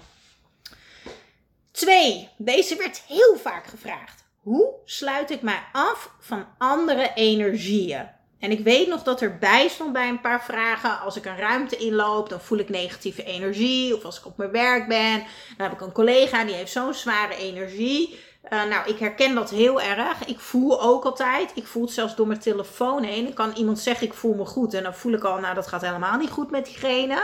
Twee, 1.72 2.30
deze 2.38 2.76
werd 2.76 3.04
heel 3.08 3.38
vaak 3.38 3.68
gevraagd. 3.68 4.26
Hoe 4.42 4.74
sluit 4.86 5.32
ik 5.32 5.42
mij 5.42 5.64
af 5.72 6.12
van 6.20 6.46
andere 6.58 7.12
energieën? 7.16 8.16
En 8.40 8.52
ik 8.52 8.64
weet 8.64 8.88
nog 8.88 9.04
dat 9.04 9.22
er 9.22 9.38
bij 9.38 9.68
stond 9.68 9.94
bij 9.94 10.10
een 10.10 10.22
paar 10.22 10.44
vragen. 10.44 11.00
Als 11.00 11.16
ik 11.16 11.26
een 11.26 11.38
ruimte 11.38 11.78
inloop, 11.78 12.30
dan 12.30 12.42
voel 12.42 12.58
ik 12.58 12.70
negatieve 12.70 13.24
energie. 13.24 13.96
Of 13.96 14.06
als 14.06 14.20
ik 14.20 14.26
op 14.26 14.38
mijn 14.38 14.52
werk 14.52 14.88
ben, 14.88 15.18
dan 15.58 15.68
heb 15.68 15.72
ik 15.72 15.82
een 15.82 15.92
collega 15.92 16.46
die 16.46 16.56
heeft 16.56 16.72
zo'n 16.72 16.94
zware 16.94 17.36
energie. 17.36 18.20
Uh, 18.50 18.64
nou, 18.64 18.90
ik 18.90 19.00
herken 19.00 19.36
dat 19.36 19.50
heel 19.50 19.82
erg. 19.82 20.26
Ik 20.26 20.40
voel 20.40 20.82
ook 20.82 21.06
altijd. 21.06 21.52
Ik 21.56 21.68
voel 21.68 21.84
het 21.84 21.92
zelfs 21.92 22.16
door 22.16 22.28
mijn 22.28 22.40
telefoon 22.40 23.04
heen. 23.04 23.24
Dan 23.24 23.34
kan 23.34 23.54
iemand 23.56 23.80
zeggen 23.80 24.08
ik 24.08 24.14
voel 24.14 24.34
me 24.34 24.46
goed. 24.46 24.74
En 24.74 24.84
dan 24.84 24.96
voel 24.96 25.14
ik 25.14 25.24
al, 25.24 25.40
nou 25.40 25.56
dat 25.56 25.68
gaat 25.68 25.82
helemaal 25.82 26.18
niet 26.18 26.30
goed 26.30 26.52
met 26.52 26.66
diegene. 26.66 27.22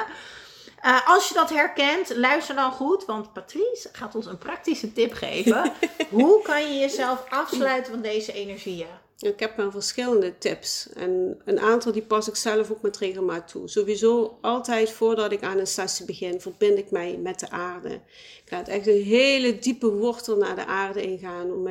Uh, 0.85 1.07
als 1.07 1.27
je 1.27 1.33
dat 1.33 1.49
herkent, 1.49 2.15
luister 2.15 2.55
dan 2.55 2.71
goed, 2.71 3.05
want 3.05 3.33
Patrice 3.33 3.89
gaat 3.91 4.15
ons 4.15 4.25
een 4.25 4.37
praktische 4.37 4.93
tip 4.93 5.13
geven. 5.13 5.71
Hoe 6.09 6.41
kan 6.41 6.61
je 6.61 6.79
jezelf 6.79 7.23
afsluiten 7.29 7.93
van 7.93 8.01
deze 8.01 8.33
energieën? 8.33 9.02
Ik 9.23 9.39
heb 9.39 9.57
wel 9.57 9.71
verschillende 9.71 10.37
tips 10.37 10.89
en 10.93 11.41
een 11.45 11.59
aantal 11.59 11.91
die 11.91 12.01
pas 12.01 12.27
ik 12.27 12.35
zelf 12.35 12.71
ook 12.71 12.81
met 12.81 12.97
regelmaat 12.97 13.47
toe. 13.47 13.69
Sowieso 13.69 14.37
altijd 14.41 14.89
voordat 14.89 15.31
ik 15.31 15.43
aan 15.43 15.59
een 15.59 15.67
sessie 15.67 16.05
begin, 16.05 16.41
verbind 16.41 16.77
ik 16.77 16.91
mij 16.91 17.17
met 17.17 17.39
de 17.39 17.49
aarde. 17.49 17.89
Ik 17.89 18.43
ga 18.45 18.65
echt 18.65 18.87
een 18.87 19.03
hele 19.03 19.59
diepe 19.59 19.91
wortel 19.91 20.37
naar 20.37 20.55
de 20.55 20.65
aarde 20.65 21.01
ingaan 21.01 21.51
om 21.51 21.63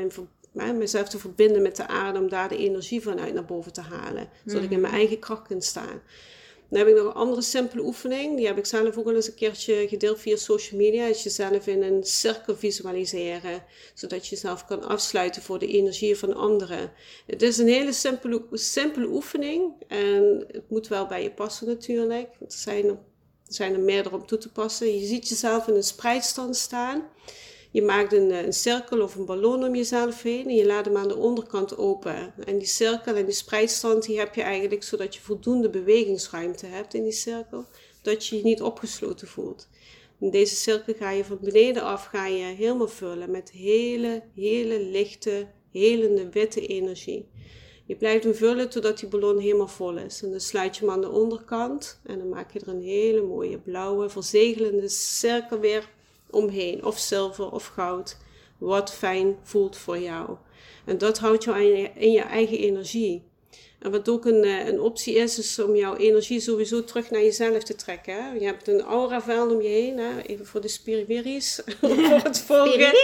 mijn 0.52 0.78
mezelf 0.78 1.08
te 1.08 1.18
verbinden 1.18 1.62
met 1.62 1.76
de 1.76 1.86
aarde, 1.86 2.18
om 2.18 2.28
daar 2.28 2.48
de 2.48 2.56
energie 2.56 3.02
vanuit 3.02 3.34
naar 3.34 3.44
boven 3.44 3.72
te 3.72 3.80
halen. 3.80 4.28
Zodat 4.46 4.62
ik 4.62 4.70
in 4.70 4.80
mijn 4.80 4.92
mhm. 4.92 5.00
eigen 5.00 5.18
kracht 5.18 5.46
kan 5.46 5.62
staan. 5.62 6.02
Dan 6.72 6.80
heb 6.80 6.90
ik 6.90 6.96
nog 6.96 7.06
een 7.06 7.20
andere 7.20 7.42
simpele 7.42 7.82
oefening. 7.82 8.36
Die 8.36 8.46
heb 8.46 8.58
ik 8.58 8.66
zelf 8.66 8.96
ook 8.96 9.06
al 9.06 9.14
eens 9.14 9.26
een 9.26 9.34
keertje 9.34 9.88
gedeeld 9.88 10.20
via 10.20 10.36
social 10.36 10.80
media. 10.80 11.06
Is 11.06 11.22
jezelf 11.22 11.66
in 11.66 11.82
een 11.82 12.04
cirkel 12.04 12.56
visualiseren. 12.56 13.64
Zodat 13.94 14.26
je 14.26 14.34
jezelf 14.34 14.64
kan 14.64 14.84
afsluiten 14.84 15.42
voor 15.42 15.58
de 15.58 15.66
energie 15.66 16.16
van 16.16 16.34
anderen. 16.34 16.92
Het 17.26 17.42
is 17.42 17.58
een 17.58 17.68
hele 17.68 17.92
simpele, 17.92 18.42
simpele 18.52 19.06
oefening. 19.06 19.72
En 19.88 20.44
het 20.50 20.70
moet 20.70 20.88
wel 20.88 21.06
bij 21.06 21.22
je 21.22 21.30
passen 21.30 21.66
natuurlijk. 21.66 22.28
Er 22.40 22.46
zijn 22.46 22.84
er, 22.84 22.98
er 23.46 23.54
zijn 23.54 23.72
er 23.72 23.80
meerdere 23.80 24.14
om 24.14 24.26
toe 24.26 24.38
te 24.38 24.52
passen. 24.52 24.98
Je 24.98 25.06
ziet 25.06 25.28
jezelf 25.28 25.68
in 25.68 25.74
een 25.74 25.82
spreidstand 25.82 26.56
staan. 26.56 27.08
Je 27.72 27.82
maakt 27.82 28.12
een, 28.12 28.30
eh, 28.30 28.44
een, 28.44 28.52
cirkel 28.52 29.00
of 29.00 29.14
een 29.14 29.24
ballon 29.24 29.64
om 29.64 29.74
jezelf 29.74 30.22
heen 30.22 30.48
en 30.48 30.54
je 30.54 30.66
laat 30.66 30.84
hem 30.84 30.96
aan 30.96 31.08
de 31.08 31.16
onderkant 31.16 31.76
open. 31.78 32.34
En 32.44 32.58
die 32.58 32.66
cirkel 32.66 33.14
en 33.16 33.24
die 33.24 33.34
spreidstand 33.34 34.06
die 34.06 34.18
heb 34.18 34.34
je 34.34 34.42
eigenlijk 34.42 34.82
zodat 34.82 35.14
je 35.14 35.20
voldoende 35.20 35.70
bewegingsruimte 35.70 36.66
hebt 36.66 36.94
in 36.94 37.02
die 37.02 37.12
cirkel, 37.12 37.66
dat 38.02 38.26
je 38.26 38.36
je 38.36 38.42
niet 38.42 38.62
opgesloten 38.62 39.28
voelt. 39.28 39.68
In 40.20 40.30
deze 40.30 40.54
cirkel 40.54 40.94
ga 40.94 41.10
je 41.10 41.24
van 41.24 41.38
beneden 41.40 41.82
af 41.82 42.04
ga 42.04 42.26
je 42.26 42.44
helemaal 42.44 42.88
vullen 42.88 43.30
met 43.30 43.50
hele, 43.50 44.22
hele 44.34 44.80
lichte, 44.80 45.46
helende 45.70 46.28
witte 46.30 46.66
energie. 46.66 47.28
Je 47.86 47.96
blijft 47.96 48.24
hem 48.24 48.34
vullen 48.34 48.70
totdat 48.70 48.98
die 48.98 49.08
ballon 49.08 49.38
helemaal 49.38 49.68
vol 49.68 49.96
is. 49.96 50.22
En 50.22 50.30
dan 50.30 50.40
sluit 50.40 50.76
je 50.76 50.84
hem 50.84 50.94
aan 50.94 51.00
de 51.00 51.10
onderkant 51.10 52.00
en 52.04 52.18
dan 52.18 52.28
maak 52.28 52.52
je 52.52 52.60
er 52.60 52.68
een 52.68 52.82
hele 52.82 53.22
mooie 53.22 53.58
blauwe, 53.58 54.08
verzegelende 54.08 54.88
cirkel 54.88 55.58
weer 55.58 55.88
omheen, 56.32 56.84
of 56.84 56.98
zilver 56.98 57.50
of 57.50 57.66
goud, 57.66 58.16
wat 58.58 58.92
fijn 58.92 59.36
voelt 59.42 59.76
voor 59.76 59.98
jou. 59.98 60.36
En 60.84 60.98
dat 60.98 61.18
houdt 61.18 61.44
jou 61.44 61.60
in 61.60 61.76
je, 61.76 61.90
in 61.94 62.12
je 62.12 62.20
eigen 62.20 62.58
energie. 62.58 63.30
En 63.78 63.90
wat 63.90 64.08
ook 64.08 64.24
een, 64.24 64.44
eh, 64.44 64.66
een 64.66 64.80
optie 64.80 65.14
is, 65.14 65.38
is 65.38 65.58
om 65.58 65.76
jouw 65.76 65.96
energie 65.96 66.40
sowieso 66.40 66.84
terug 66.84 67.10
naar 67.10 67.22
jezelf 67.22 67.62
te 67.62 67.74
trekken. 67.74 68.24
Hè? 68.24 68.32
Je 68.32 68.44
hebt 68.44 68.68
een 68.68 68.80
auraveld 68.80 69.52
om 69.52 69.62
je 69.62 69.68
heen, 69.68 69.98
hè? 69.98 70.22
even 70.22 70.46
voor 70.46 70.60
de 70.60 70.68
spiriviris, 70.68 71.60
voor, 71.80 72.20
het 72.22 72.40
volgen, 72.40 72.94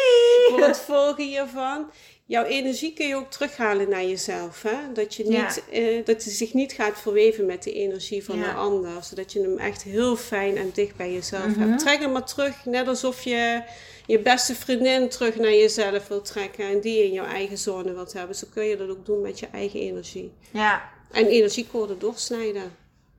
voor 0.49 0.61
het 0.61 0.79
volgen 0.79 1.25
hiervan 1.25 1.91
jouw 2.29 2.45
energie 2.45 2.93
kun 2.93 3.07
je 3.07 3.17
ook 3.17 3.31
terughalen 3.31 3.89
naar 3.89 4.05
jezelf. 4.05 4.63
Hè? 4.63 4.93
Dat, 4.93 5.15
je 5.15 5.25
niet, 5.25 5.63
eh, 5.71 6.05
dat 6.05 6.25
je 6.25 6.31
zich 6.31 6.55
niet 6.55 6.73
gaat 6.73 7.01
verweven 7.01 7.47
met 7.47 7.63
de 7.63 7.73
energie 7.73 8.25
van 8.25 8.39
de 8.39 8.53
ander. 8.53 9.03
Zodat 9.03 9.33
je 9.33 9.41
hem 9.41 9.59
echt 9.59 9.83
heel 9.83 10.17
fijn 10.17 10.57
en 10.57 10.71
dicht 10.75 10.97
bij 10.97 11.13
jezelf 11.13 11.45
hebt. 11.45 11.57
Mhm. 11.57 11.77
Trek 11.77 12.01
hem 12.01 12.13
maar 12.13 12.27
terug, 12.27 12.65
net 12.65 12.89
alsof 12.89 13.23
je 13.23 13.63
je 14.07 14.19
beste 14.19 14.55
vriendin 14.55 15.09
terug 15.09 15.37
naar 15.37 15.55
jezelf 15.55 16.09
wilt 16.09 16.25
trekken. 16.25 16.69
En 16.69 16.81
die 16.81 17.05
in 17.05 17.13
jouw 17.13 17.27
eigen 17.27 17.59
zone 17.59 17.95
wilt 17.95 18.13
hebben. 18.13 18.37
Zo 18.37 18.47
kun 18.53 18.65
je 18.65 18.77
dat 18.77 18.89
ook 18.89 19.07
doen 19.07 19.21
met 19.21 19.39
je 19.39 19.47
eigen 19.53 19.81
energie. 19.81 20.33
Ja. 20.51 20.91
En 21.11 21.27
energiekoorden 21.27 21.99
doorsnijden. 21.99 22.77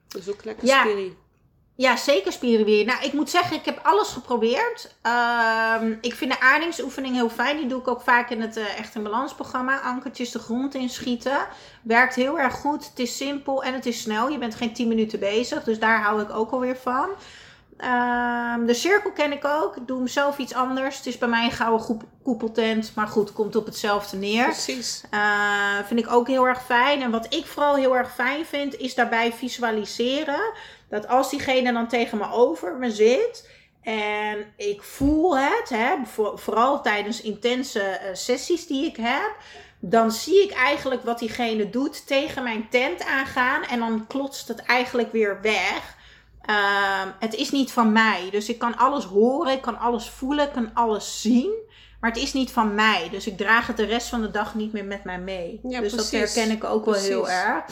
Dat 0.08 0.22
is 0.22 0.30
ook 0.30 0.44
lekker 0.44 0.68
ja. 0.68 0.86
Ja, 1.80 1.96
zeker 1.96 2.32
spierenwier. 2.32 2.86
Nou, 2.86 3.04
ik 3.04 3.14
moet 3.14 3.30
zeggen, 3.30 3.58
ik 3.58 3.66
heb 3.66 3.80
alles 3.84 4.08
geprobeerd. 4.08 4.96
Ehm, 5.02 5.96
ik 6.02 6.14
vind 6.14 6.32
de 6.32 6.40
aardingsoefening 6.40 7.16
heel 7.16 7.30
fijn. 7.30 7.58
Die 7.58 7.68
doe 7.68 7.80
ik 7.80 7.88
ook 7.88 8.02
vaak 8.02 8.30
in 8.30 8.42
het 8.42 8.58
uh, 8.58 8.80
Echt 8.80 8.96
in 8.96 9.04
Balans 9.04 9.34
programma. 9.34 9.80
Ankertjes 9.82 10.32
de 10.32 10.40
grond 10.40 10.76
inschieten. 10.76 11.48
Werkt 11.82 12.16
heel 12.16 12.40
erg 12.40 12.54
goed. 12.54 12.90
Het 12.90 13.00
is 13.00 13.18
simpel 13.18 13.64
en 13.64 13.74
het 13.74 13.86
is 13.86 14.02
snel. 14.02 14.30
Je 14.30 14.38
bent 14.38 14.56
geen 14.56 14.74
10 14.74 14.88
minuten 14.88 15.20
bezig. 15.20 15.64
Dus 15.64 15.80
daar 15.80 16.02
hou 16.02 16.22
ik 16.22 16.30
ook 16.30 16.52
alweer 16.52 16.78
van. 16.78 17.10
Ehm, 17.80 18.66
de 18.66 18.74
cirkel 18.74 19.12
ken 19.12 19.32
ik 19.32 19.46
ook. 19.46 19.76
Ik 19.76 19.88
doe 19.88 19.98
hem 19.98 20.08
zelf 20.08 20.38
iets 20.38 20.54
anders. 20.54 20.98
Het 20.98 21.06
is 21.06 21.18
bij 21.18 21.28
mij 21.28 21.46
een 21.46 21.52
gouden 21.52 22.02
koepeltent. 22.24 22.92
Maar 22.96 23.08
goed, 23.08 23.34
komt 23.34 23.56
op 23.56 23.66
hetzelfde 23.66 24.18
neer. 24.18 24.44
Precies. 24.44 25.04
Uh, 25.14 25.80
vind 25.86 26.00
ik 26.00 26.12
ook 26.12 26.28
heel 26.28 26.48
erg 26.48 26.66
fijn. 26.66 27.02
En 27.02 27.12
wat 27.12 27.34
ik 27.34 27.46
vooral 27.46 27.76
heel 27.76 27.98
erg 27.98 28.14
fijn 28.14 28.46
vind, 28.46 28.78
is 28.78 28.96
daarbij 28.96 29.34
visualiseren. 29.34 30.54
Dat 30.90 31.08
als 31.08 31.30
diegene 31.30 31.74
dan 31.74 31.88
tegen 31.88 32.18
me 32.18 32.32
over 32.32 32.76
me 32.76 32.92
zit. 32.92 33.50
En 33.82 34.54
ik 34.58 34.84
voel 34.84 35.38
het, 35.38 35.70
hè, 35.70 35.96
vooral 36.36 36.82
tijdens 36.82 37.22
intense 37.22 37.80
uh, 37.80 38.10
sessies 38.14 38.68
die 38.68 38.86
ik 38.86 38.98
heb 38.98 39.36
dan 39.80 40.12
zie 40.12 40.44
ik 40.44 40.52
eigenlijk 40.52 41.04
wat 41.04 41.20
diegene 41.20 41.70
doet 41.70 42.08
tegen 42.08 42.44
mijn 42.44 42.70
tent 42.70 43.06
aangaan. 43.06 43.64
En 43.64 43.80
dan 43.80 44.08
klotst 44.08 44.48
het 44.48 44.60
eigenlijk 44.60 45.12
weer 45.12 45.42
weg. 45.42 45.98
Ehm, 46.50 47.08
het 47.20 47.36
is 47.36 47.52
niet 47.52 47.72
van 47.72 47.92
mij. 47.92 48.28
Dus 48.32 48.50
ik 48.50 48.60
kan 48.60 48.78
alles 48.78 49.04
horen, 49.04 49.54
ik 49.54 49.62
kan 49.62 49.80
alles 49.80 50.10
voelen, 50.10 50.46
ik 50.46 50.54
kan 50.54 50.72
alles 50.74 51.22
zien. 51.22 51.52
Maar 52.00 52.12
het 52.12 52.20
is 52.20 52.34
niet 52.34 52.52
van 52.52 52.76
mij. 52.76 53.08
Dus 53.12 53.28
ik 53.28 53.38
draag 53.38 53.68
het 53.68 53.78
de 53.78 53.86
rest 53.86 54.08
van 54.08 54.22
de 54.22 54.32
dag 54.32 54.56
niet 54.56 54.74
meer 54.74 54.86
met 54.86 55.04
mij 55.04 55.20
mee. 55.20 55.60
Ja, 55.64 55.80
dus 55.80 55.94
precies. 55.94 56.12
dat 56.12 56.34
herken 56.34 56.56
ik 56.56 56.64
ook 56.64 56.86
wel 56.86 56.94
heel 56.94 57.30
erg. 57.30 57.66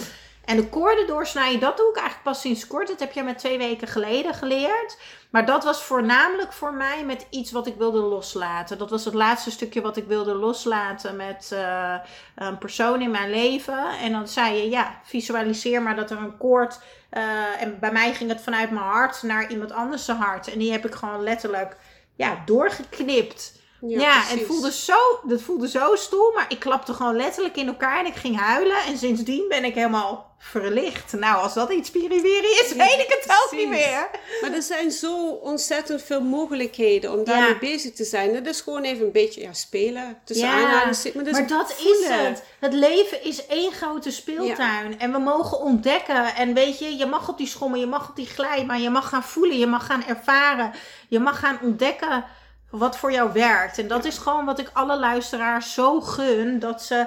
En 0.47 0.55
de 0.57 0.69
koorden 0.69 1.07
doorsnijden, 1.07 1.59
dat 1.59 1.77
doe 1.77 1.89
ik 1.89 1.95
eigenlijk 1.95 2.23
pas 2.23 2.41
sinds 2.41 2.67
kort. 2.67 2.87
Dat 2.87 2.99
heb 2.99 3.11
jij 3.11 3.23
me 3.23 3.35
twee 3.35 3.57
weken 3.57 3.87
geleden 3.87 4.33
geleerd. 4.33 4.97
Maar 5.29 5.45
dat 5.45 5.63
was 5.63 5.83
voornamelijk 5.83 6.53
voor 6.53 6.73
mij 6.73 7.05
met 7.05 7.27
iets 7.29 7.51
wat 7.51 7.67
ik 7.67 7.75
wilde 7.75 7.99
loslaten. 7.99 8.77
Dat 8.77 8.89
was 8.89 9.05
het 9.05 9.13
laatste 9.13 9.51
stukje 9.51 9.81
wat 9.81 9.97
ik 9.97 10.07
wilde 10.07 10.33
loslaten 10.33 11.15
met 11.15 11.51
eh, 11.53 11.95
een 12.35 12.57
persoon 12.57 13.01
in 13.01 13.11
mijn 13.11 13.29
leven. 13.29 13.89
En 13.99 14.11
dan 14.11 14.27
zei 14.27 14.55
je, 14.55 14.69
ja, 14.69 14.99
visualiseer 15.03 15.81
maar 15.81 15.95
dat 15.95 16.11
er 16.11 16.17
een 16.17 16.37
koord... 16.37 16.79
eh, 17.09 17.61
en 17.61 17.79
bij 17.79 17.91
mij 17.91 18.13
ging 18.13 18.29
het 18.29 18.41
vanuit 18.41 18.71
mijn 18.71 18.85
hart 18.85 19.23
naar 19.23 19.51
iemand 19.51 19.71
anders 19.71 20.07
hart. 20.07 20.47
En 20.51 20.59
die 20.59 20.71
heb 20.71 20.85
ik 20.85 20.93
gewoon 20.93 21.23
letterlijk 21.23 21.77
ja, 22.15 22.41
doorgeknipt. 22.45 23.56
Ja, 23.81 24.11
en 24.13 24.19
het 24.19 24.27
precies. 24.27 24.45
voelde 24.47 24.71
zo, 24.71 24.93
dat 25.23 25.41
voelde 25.41 25.69
zo 25.69 25.95
stoel, 25.95 26.31
maar 26.33 26.45
ik 26.49 26.59
klapte 26.59 26.93
gewoon 26.93 27.15
letterlijk 27.15 27.55
in 27.55 27.67
elkaar 27.67 27.99
en 27.99 28.05
ik 28.05 28.15
ging 28.15 28.37
huilen. 28.39 28.77
En 28.87 28.97
sindsdien 28.97 29.45
ben 29.49 29.63
ik 29.65 29.73
helemaal 29.75 30.35
verlicht. 30.39 31.13
Nou, 31.13 31.41
als 31.41 31.53
dat 31.53 31.71
iets 31.71 31.87
spiriwiri 31.87 32.47
is, 32.47 32.69
Ja, 32.69 32.75
weet 32.75 32.99
ik 32.99 33.05
het 33.09 33.25
ook 33.45 33.51
niet 33.59 33.69
precies. 33.69 33.85
meer. 33.85 34.09
Maar 34.41 34.51
er 34.53 34.61
zijn 34.61 34.91
zo 34.91 35.27
ontzettend 35.27 36.01
veel 36.03 36.21
mogelijkheden 36.21 37.11
om 37.11 37.23
daarmee 37.23 37.49
Ja. 37.49 37.57
bezig 37.59 37.93
te 37.93 38.03
zijn. 38.03 38.33
Dat 38.33 38.45
is 38.45 38.61
gewoon 38.61 38.83
even 38.83 39.05
een 39.05 39.11
beetje 39.11 39.41
ja, 39.41 39.53
spelen. 39.53 40.17
Tussen 40.23 40.49
aanhalingstekens. 40.49 41.23
Maar, 41.23 41.31
Maar 41.31 41.47
dat 41.47 41.59
dat 41.67 41.69
is 41.77 41.85
is 41.85 41.97
voelen. 41.97 42.25
het. 42.25 42.43
Het 42.59 42.73
leven 42.73 43.23
is 43.23 43.45
één 43.45 43.71
grote 43.71 44.11
speeltuin. 44.11 44.99
En 44.99 45.11
we 45.11 45.17
mogen 45.19 45.59
ontdekken. 45.59 46.35
En 46.35 46.53
weet 46.53 46.79
je, 46.79 46.95
je 46.97 47.05
mag 47.05 47.29
op 47.29 47.37
die 47.37 47.47
schommel, 47.47 47.79
je 47.79 47.85
mag 47.87 48.09
op 48.09 48.15
die 48.15 48.25
glijbaan, 48.27 48.81
je 48.81 48.89
mag 48.89 49.09
gaan 49.09 49.23
voelen, 49.23 49.57
je 49.57 49.67
mag 49.67 49.85
gaan 49.85 50.03
ervaren. 50.07 50.71
Je 51.09 51.19
mag 51.19 51.39
gaan 51.39 51.59
ontdekken 51.63 52.25
wat 52.69 52.97
voor 52.97 53.11
jou 53.11 53.33
werkt. 53.33 53.77
En 53.77 53.87
dat 53.87 54.05
is 54.05 54.17
gewoon 54.17 54.45
wat 54.45 54.59
ik 54.59 54.69
alle 54.73 54.99
luisteraars 54.99 55.73
zo 55.73 56.01
gun. 56.01 56.59
Dat 56.59 56.83
ze 56.83 57.05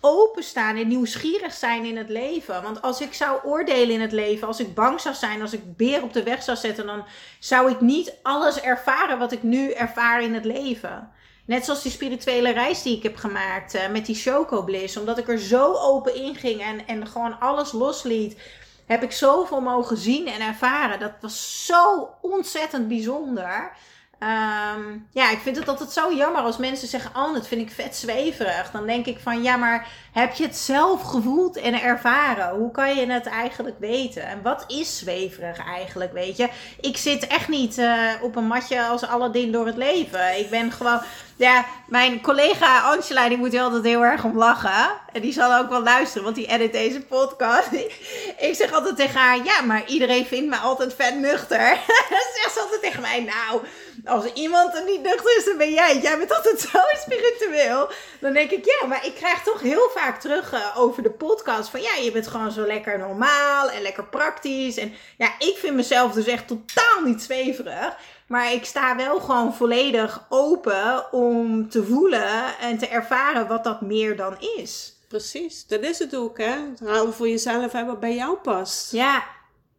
openstaan 0.00 0.76
en 0.76 0.88
nieuwsgierig 0.88 1.52
zijn 1.52 1.84
in 1.84 1.96
het 1.96 2.08
leven. 2.08 2.62
Want 2.62 2.82
als 2.82 3.00
ik 3.00 3.14
zou 3.14 3.40
oordelen 3.44 3.94
in 3.94 4.00
het 4.00 4.12
leven, 4.12 4.46
als 4.46 4.60
ik 4.60 4.74
bang 4.74 5.00
zou 5.00 5.14
zijn, 5.14 5.42
als 5.42 5.52
ik 5.52 5.76
beer 5.76 6.02
op 6.02 6.12
de 6.12 6.22
weg 6.22 6.42
zou 6.42 6.56
zetten, 6.56 6.86
dan 6.86 7.04
zou 7.38 7.70
ik 7.70 7.80
niet 7.80 8.14
alles 8.22 8.60
ervaren 8.60 9.18
wat 9.18 9.32
ik 9.32 9.42
nu 9.42 9.70
ervaar 9.70 10.22
in 10.22 10.34
het 10.34 10.44
leven. 10.44 11.10
Net 11.44 11.64
zoals 11.64 11.82
die 11.82 11.92
spirituele 11.92 12.50
reis 12.50 12.82
die 12.82 12.96
ik 12.96 13.02
heb 13.02 13.16
gemaakt 13.16 13.74
eh, 13.74 13.88
met 13.90 14.06
die 14.06 14.14
chocobliss. 14.14 14.96
Omdat 14.96 15.18
ik 15.18 15.28
er 15.28 15.38
zo 15.38 15.72
open 15.72 16.14
in 16.14 16.34
ging 16.34 16.62
en, 16.62 16.86
en 16.86 17.06
gewoon 17.06 17.40
alles 17.40 17.72
losliet. 17.72 18.40
Heb 18.86 19.02
ik 19.02 19.12
zoveel 19.12 19.60
mogen 19.60 19.96
zien 19.96 20.26
en 20.26 20.40
ervaren. 20.40 20.98
Dat 20.98 21.12
was 21.20 21.66
zo 21.66 22.08
ontzettend 22.20 22.88
bijzonder. 22.88 23.72
Ehm, 24.18 24.98
ja, 25.10 25.30
ik 25.30 25.38
vind 25.38 25.56
het 25.56 25.68
altijd 25.68 25.90
zo 25.90 26.14
jammer 26.14 26.42
als 26.42 26.56
mensen 26.56 26.88
zeggen: 26.88 27.10
Oh, 27.16 27.34
dat 27.34 27.48
vind 27.48 27.60
ik 27.60 27.70
vet 27.70 27.96
zweverig. 27.96 28.70
Dan 28.70 28.86
denk 28.86 29.06
ik 29.06 29.18
van 29.18 29.42
ja, 29.42 29.56
maar 29.56 29.88
heb 30.12 30.32
je 30.34 30.44
het 30.44 30.56
zelf 30.56 31.02
gevoeld 31.02 31.56
en 31.56 31.82
ervaren? 31.82 32.56
Hoe 32.56 32.70
kan 32.70 32.96
je 32.96 33.06
het 33.06 33.26
eigenlijk 33.26 33.78
weten? 33.78 34.22
En 34.22 34.42
wat 34.42 34.64
is 34.66 34.98
zweverig 34.98 35.64
eigenlijk? 35.64 36.12
Weet 36.12 36.36
je, 36.36 36.48
ik 36.80 36.96
zit 36.96 37.26
echt 37.26 37.48
niet 37.48 37.78
eh, 37.78 38.12
op 38.22 38.36
een 38.36 38.46
matje 38.46 38.82
als 38.82 39.06
Aladdin 39.06 39.52
door 39.52 39.66
het 39.66 39.76
leven. 39.76 40.38
Ik 40.38 40.50
ben 40.50 40.72
gewoon. 40.72 41.00
Ja, 41.38 41.66
mijn 41.86 42.20
collega 42.20 42.80
Angela, 42.80 43.28
die 43.28 43.38
moet 43.38 43.58
altijd 43.58 43.84
heel 43.84 44.04
erg 44.04 44.24
om 44.24 44.36
lachen. 44.36 45.00
En 45.12 45.20
die 45.20 45.32
zal 45.32 45.56
ook 45.58 45.68
wel 45.68 45.82
luisteren, 45.82 46.24
want 46.24 46.36
die 46.36 46.46
edit 46.46 46.72
deze 46.72 47.00
podcast. 47.00 47.72
Ik 48.48 48.54
zeg 48.54 48.72
altijd 48.72 48.96
tegen 48.96 49.20
haar, 49.20 49.44
ja, 49.44 49.60
maar 49.60 49.86
iedereen 49.86 50.26
vindt 50.26 50.50
me 50.50 50.56
altijd 50.56 50.94
vet 50.94 51.18
nuchter. 51.18 51.58
Dan 52.10 52.26
zegt 52.34 52.52
ze 52.52 52.60
altijd 52.60 52.80
tegen 52.80 53.00
mij, 53.00 53.20
nou, 53.20 53.62
als 54.04 54.32
iemand 54.32 54.74
er 54.74 54.84
niet 54.84 55.02
nuchter 55.02 55.36
is, 55.36 55.44
dan 55.44 55.56
ben 55.56 55.72
jij. 55.72 55.98
Jij 55.98 56.18
bent 56.18 56.34
altijd 56.36 56.60
zo 56.72 56.78
spiritueel. 57.00 57.90
Dan 58.20 58.32
denk 58.32 58.50
ik, 58.50 58.64
ja, 58.64 58.86
maar 58.86 59.06
ik 59.06 59.14
krijg 59.14 59.42
toch 59.42 59.60
heel 59.60 59.90
vaak 59.94 60.20
terug 60.20 60.52
eh, 60.52 60.74
over 60.76 61.02
de 61.02 61.10
podcast 61.10 61.68
van, 61.68 61.82
ja, 61.82 61.94
je 61.94 62.12
bent 62.12 62.26
gewoon 62.26 62.50
zo 62.52 62.66
lekker 62.66 62.98
normaal 62.98 63.70
en 63.70 63.82
lekker 63.82 64.04
praktisch. 64.04 64.76
En 64.76 64.94
ja, 65.16 65.28
ik 65.38 65.56
vind 65.58 65.74
mezelf 65.74 66.12
dus 66.12 66.26
echt 66.26 66.48
totaal 66.48 67.02
niet 67.04 67.22
zweverig. 67.22 67.96
Maar 68.28 68.52
ik 68.52 68.64
sta 68.64 68.96
wel 68.96 69.20
gewoon 69.20 69.54
volledig 69.54 70.26
open 70.28 71.12
om 71.12 71.68
te 71.68 71.84
voelen 71.84 72.58
en 72.58 72.78
te 72.78 72.88
ervaren 72.88 73.46
wat 73.46 73.64
dat 73.64 73.80
meer 73.80 74.16
dan 74.16 74.36
is. 74.56 74.96
Precies, 75.08 75.66
dat 75.66 75.80
is 75.80 75.98
het 75.98 76.16
ook, 76.16 76.38
hè? 76.38 76.68
Het 76.70 76.80
halen 76.84 77.14
voor 77.14 77.28
jezelf 77.28 77.72
hebben 77.72 77.86
wat 77.86 78.00
bij 78.00 78.14
jou 78.14 78.36
past. 78.36 78.92
Ja, 78.92 79.24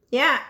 ja. 0.07 0.41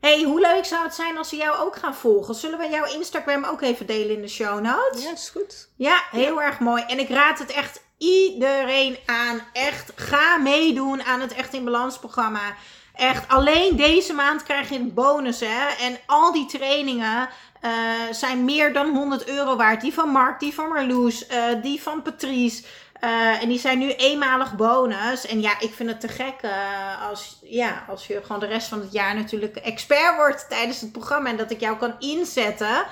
hey, 0.00 0.22
hoe 0.22 0.40
leuk 0.40 0.64
zou 0.64 0.84
het 0.84 0.94
zijn 0.94 1.18
als 1.18 1.28
ze 1.28 1.36
jou 1.36 1.58
ook 1.58 1.76
gaan 1.76 1.94
volgen? 1.94 2.34
Zullen 2.34 2.58
we 2.58 2.68
jouw 2.68 2.84
Instagram 2.84 3.44
ook 3.44 3.60
even 3.60 3.86
delen 3.86 4.16
in 4.16 4.22
de 4.22 4.28
show 4.28 4.60
notes? 4.60 5.02
Ja, 5.02 5.12
is 5.12 5.28
goed. 5.28 5.68
Ja, 5.76 6.02
heel 6.10 6.42
erg 6.42 6.58
mooi. 6.58 6.82
En 6.82 6.98
ik 6.98 7.08
raad 7.08 7.38
het 7.38 7.50
echt 7.50 7.82
iedereen 7.98 8.98
aan. 9.06 9.40
Echt, 9.52 9.92
ga 9.94 10.36
meedoen 10.36 11.02
aan 11.02 11.20
het 11.20 11.34
Echt 11.34 11.52
in 11.52 11.64
Balans 11.64 11.98
programma. 11.98 12.54
Echt, 12.94 13.28
alleen 13.28 13.76
deze 13.76 14.12
maand 14.12 14.42
krijg 14.42 14.68
je 14.68 14.78
een 14.78 14.94
bonus, 14.94 15.40
hè. 15.40 15.84
En 15.84 15.98
al 16.06 16.32
die 16.32 16.46
trainingen 16.46 17.28
eh, 17.60 17.70
zijn 18.10 18.44
meer 18.44 18.72
dan 18.72 18.96
100 18.96 19.28
euro 19.28 19.56
waard. 19.56 19.80
Die 19.80 19.94
van 19.94 20.08
Mark, 20.08 20.40
die 20.40 20.54
van 20.54 20.68
Marloes, 20.68 21.26
eh, 21.26 21.42
die 21.62 21.82
van 21.82 22.02
Patrice. 22.02 22.62
Eh, 23.00 23.42
en 23.42 23.48
die 23.48 23.58
zijn 23.58 23.78
nu 23.78 23.90
eenmalig 23.90 24.56
bonus. 24.56 25.26
En 25.26 25.40
ja, 25.40 25.60
ik 25.60 25.72
vind 25.74 25.88
het 25.88 26.00
te 26.00 26.08
gek 26.08 26.34
als, 27.10 27.38
ja, 27.42 27.84
als 27.88 28.06
je 28.06 28.20
gewoon 28.22 28.40
de 28.40 28.46
rest 28.46 28.68
van 28.68 28.80
het 28.80 28.92
jaar 28.92 29.14
natuurlijk 29.14 29.56
expert 29.56 30.16
wordt 30.16 30.48
tijdens 30.48 30.80
het 30.80 30.92
programma. 30.92 31.28
En 31.28 31.36
dat 31.36 31.50
ik 31.50 31.60
jou 31.60 31.76
kan 31.76 31.94
inzetten 31.98 32.84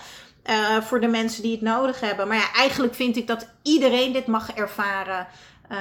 voor 0.80 1.00
de 1.00 1.06
mensen 1.06 1.42
die 1.42 1.52
het 1.52 1.60
nodig 1.60 2.00
hebben. 2.00 2.28
Maar 2.28 2.36
ja, 2.36 2.52
eigenlijk 2.52 2.94
vind 2.94 3.16
ik 3.16 3.26
dat 3.26 3.48
iedereen 3.62 4.12
dit 4.12 4.26
mag 4.26 4.52
ervaren 4.52 5.26
eh, 5.68 5.78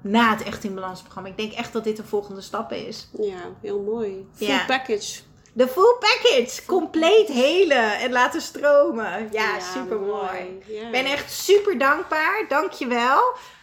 na 0.00 0.30
het 0.30 0.42
Echt 0.42 0.64
in 0.64 0.74
Balans 0.74 1.00
programma. 1.02 1.28
Ik 1.28 1.36
denk 1.36 1.52
echt 1.52 1.72
dat 1.72 1.84
dit 1.84 1.96
de 1.96 2.04
volgende 2.04 2.40
stap 2.40 2.72
is. 2.72 3.08
Ja, 3.20 3.38
heel 3.60 3.80
mooi. 3.80 4.28
Full 4.34 4.46
Ja. 4.46 4.64
package. 4.66 5.20
De 5.52 5.68
full 5.68 5.96
package. 6.00 6.64
Compleet 6.66 7.28
helen 7.28 7.98
en 7.98 8.12
laten 8.12 8.40
stromen. 8.40 9.28
Ja, 9.30 9.60
super 9.60 10.00
mooi. 10.00 10.58
Ja. 10.66 10.82
Ik 10.86 10.90
ben 10.90 11.04
echt 11.04 11.32
super 11.32 11.78
dankbaar. 11.78 12.44
Dankjewel. 12.48 13.20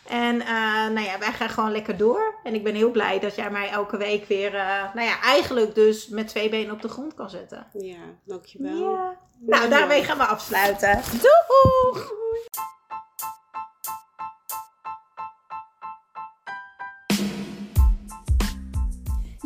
En 0.08 0.42
eh, 0.42 0.48
nou 0.88 1.00
ja, 1.00 1.20
wij 1.20 1.32
gaan 1.32 1.50
gewoon 1.50 1.72
lekker 1.72 1.98
door. 1.98 2.36
En 2.44 2.54
ik 2.54 2.64
ben 2.64 2.76
heel 2.76 2.92
blij 2.92 3.20
dat 3.20 3.36
jij 3.36 3.50
mij 3.52 3.70
elke 3.70 3.98
week 3.98 4.26
weer, 4.28 4.56
eh, 4.56 4.84
nou 4.94 5.08
ja, 5.08 5.22
eigenlijk 5.22 5.76
dus 5.76 6.08
met 6.08 6.28
twee 6.28 6.50
benen 6.50 6.74
op 6.74 6.82
de 6.82 6.88
grond 6.90 7.14
kan 7.14 7.30
zetten. 7.30 7.68
Ja, 7.74 7.98
dankjewel. 8.26 8.92
Ja. 8.92 9.18
Nou, 9.40 9.70
daarmee 9.70 10.04
gaan 10.04 10.18
we 10.18 10.26
afsluiten. 10.26 11.02
Doeg! 11.12 12.12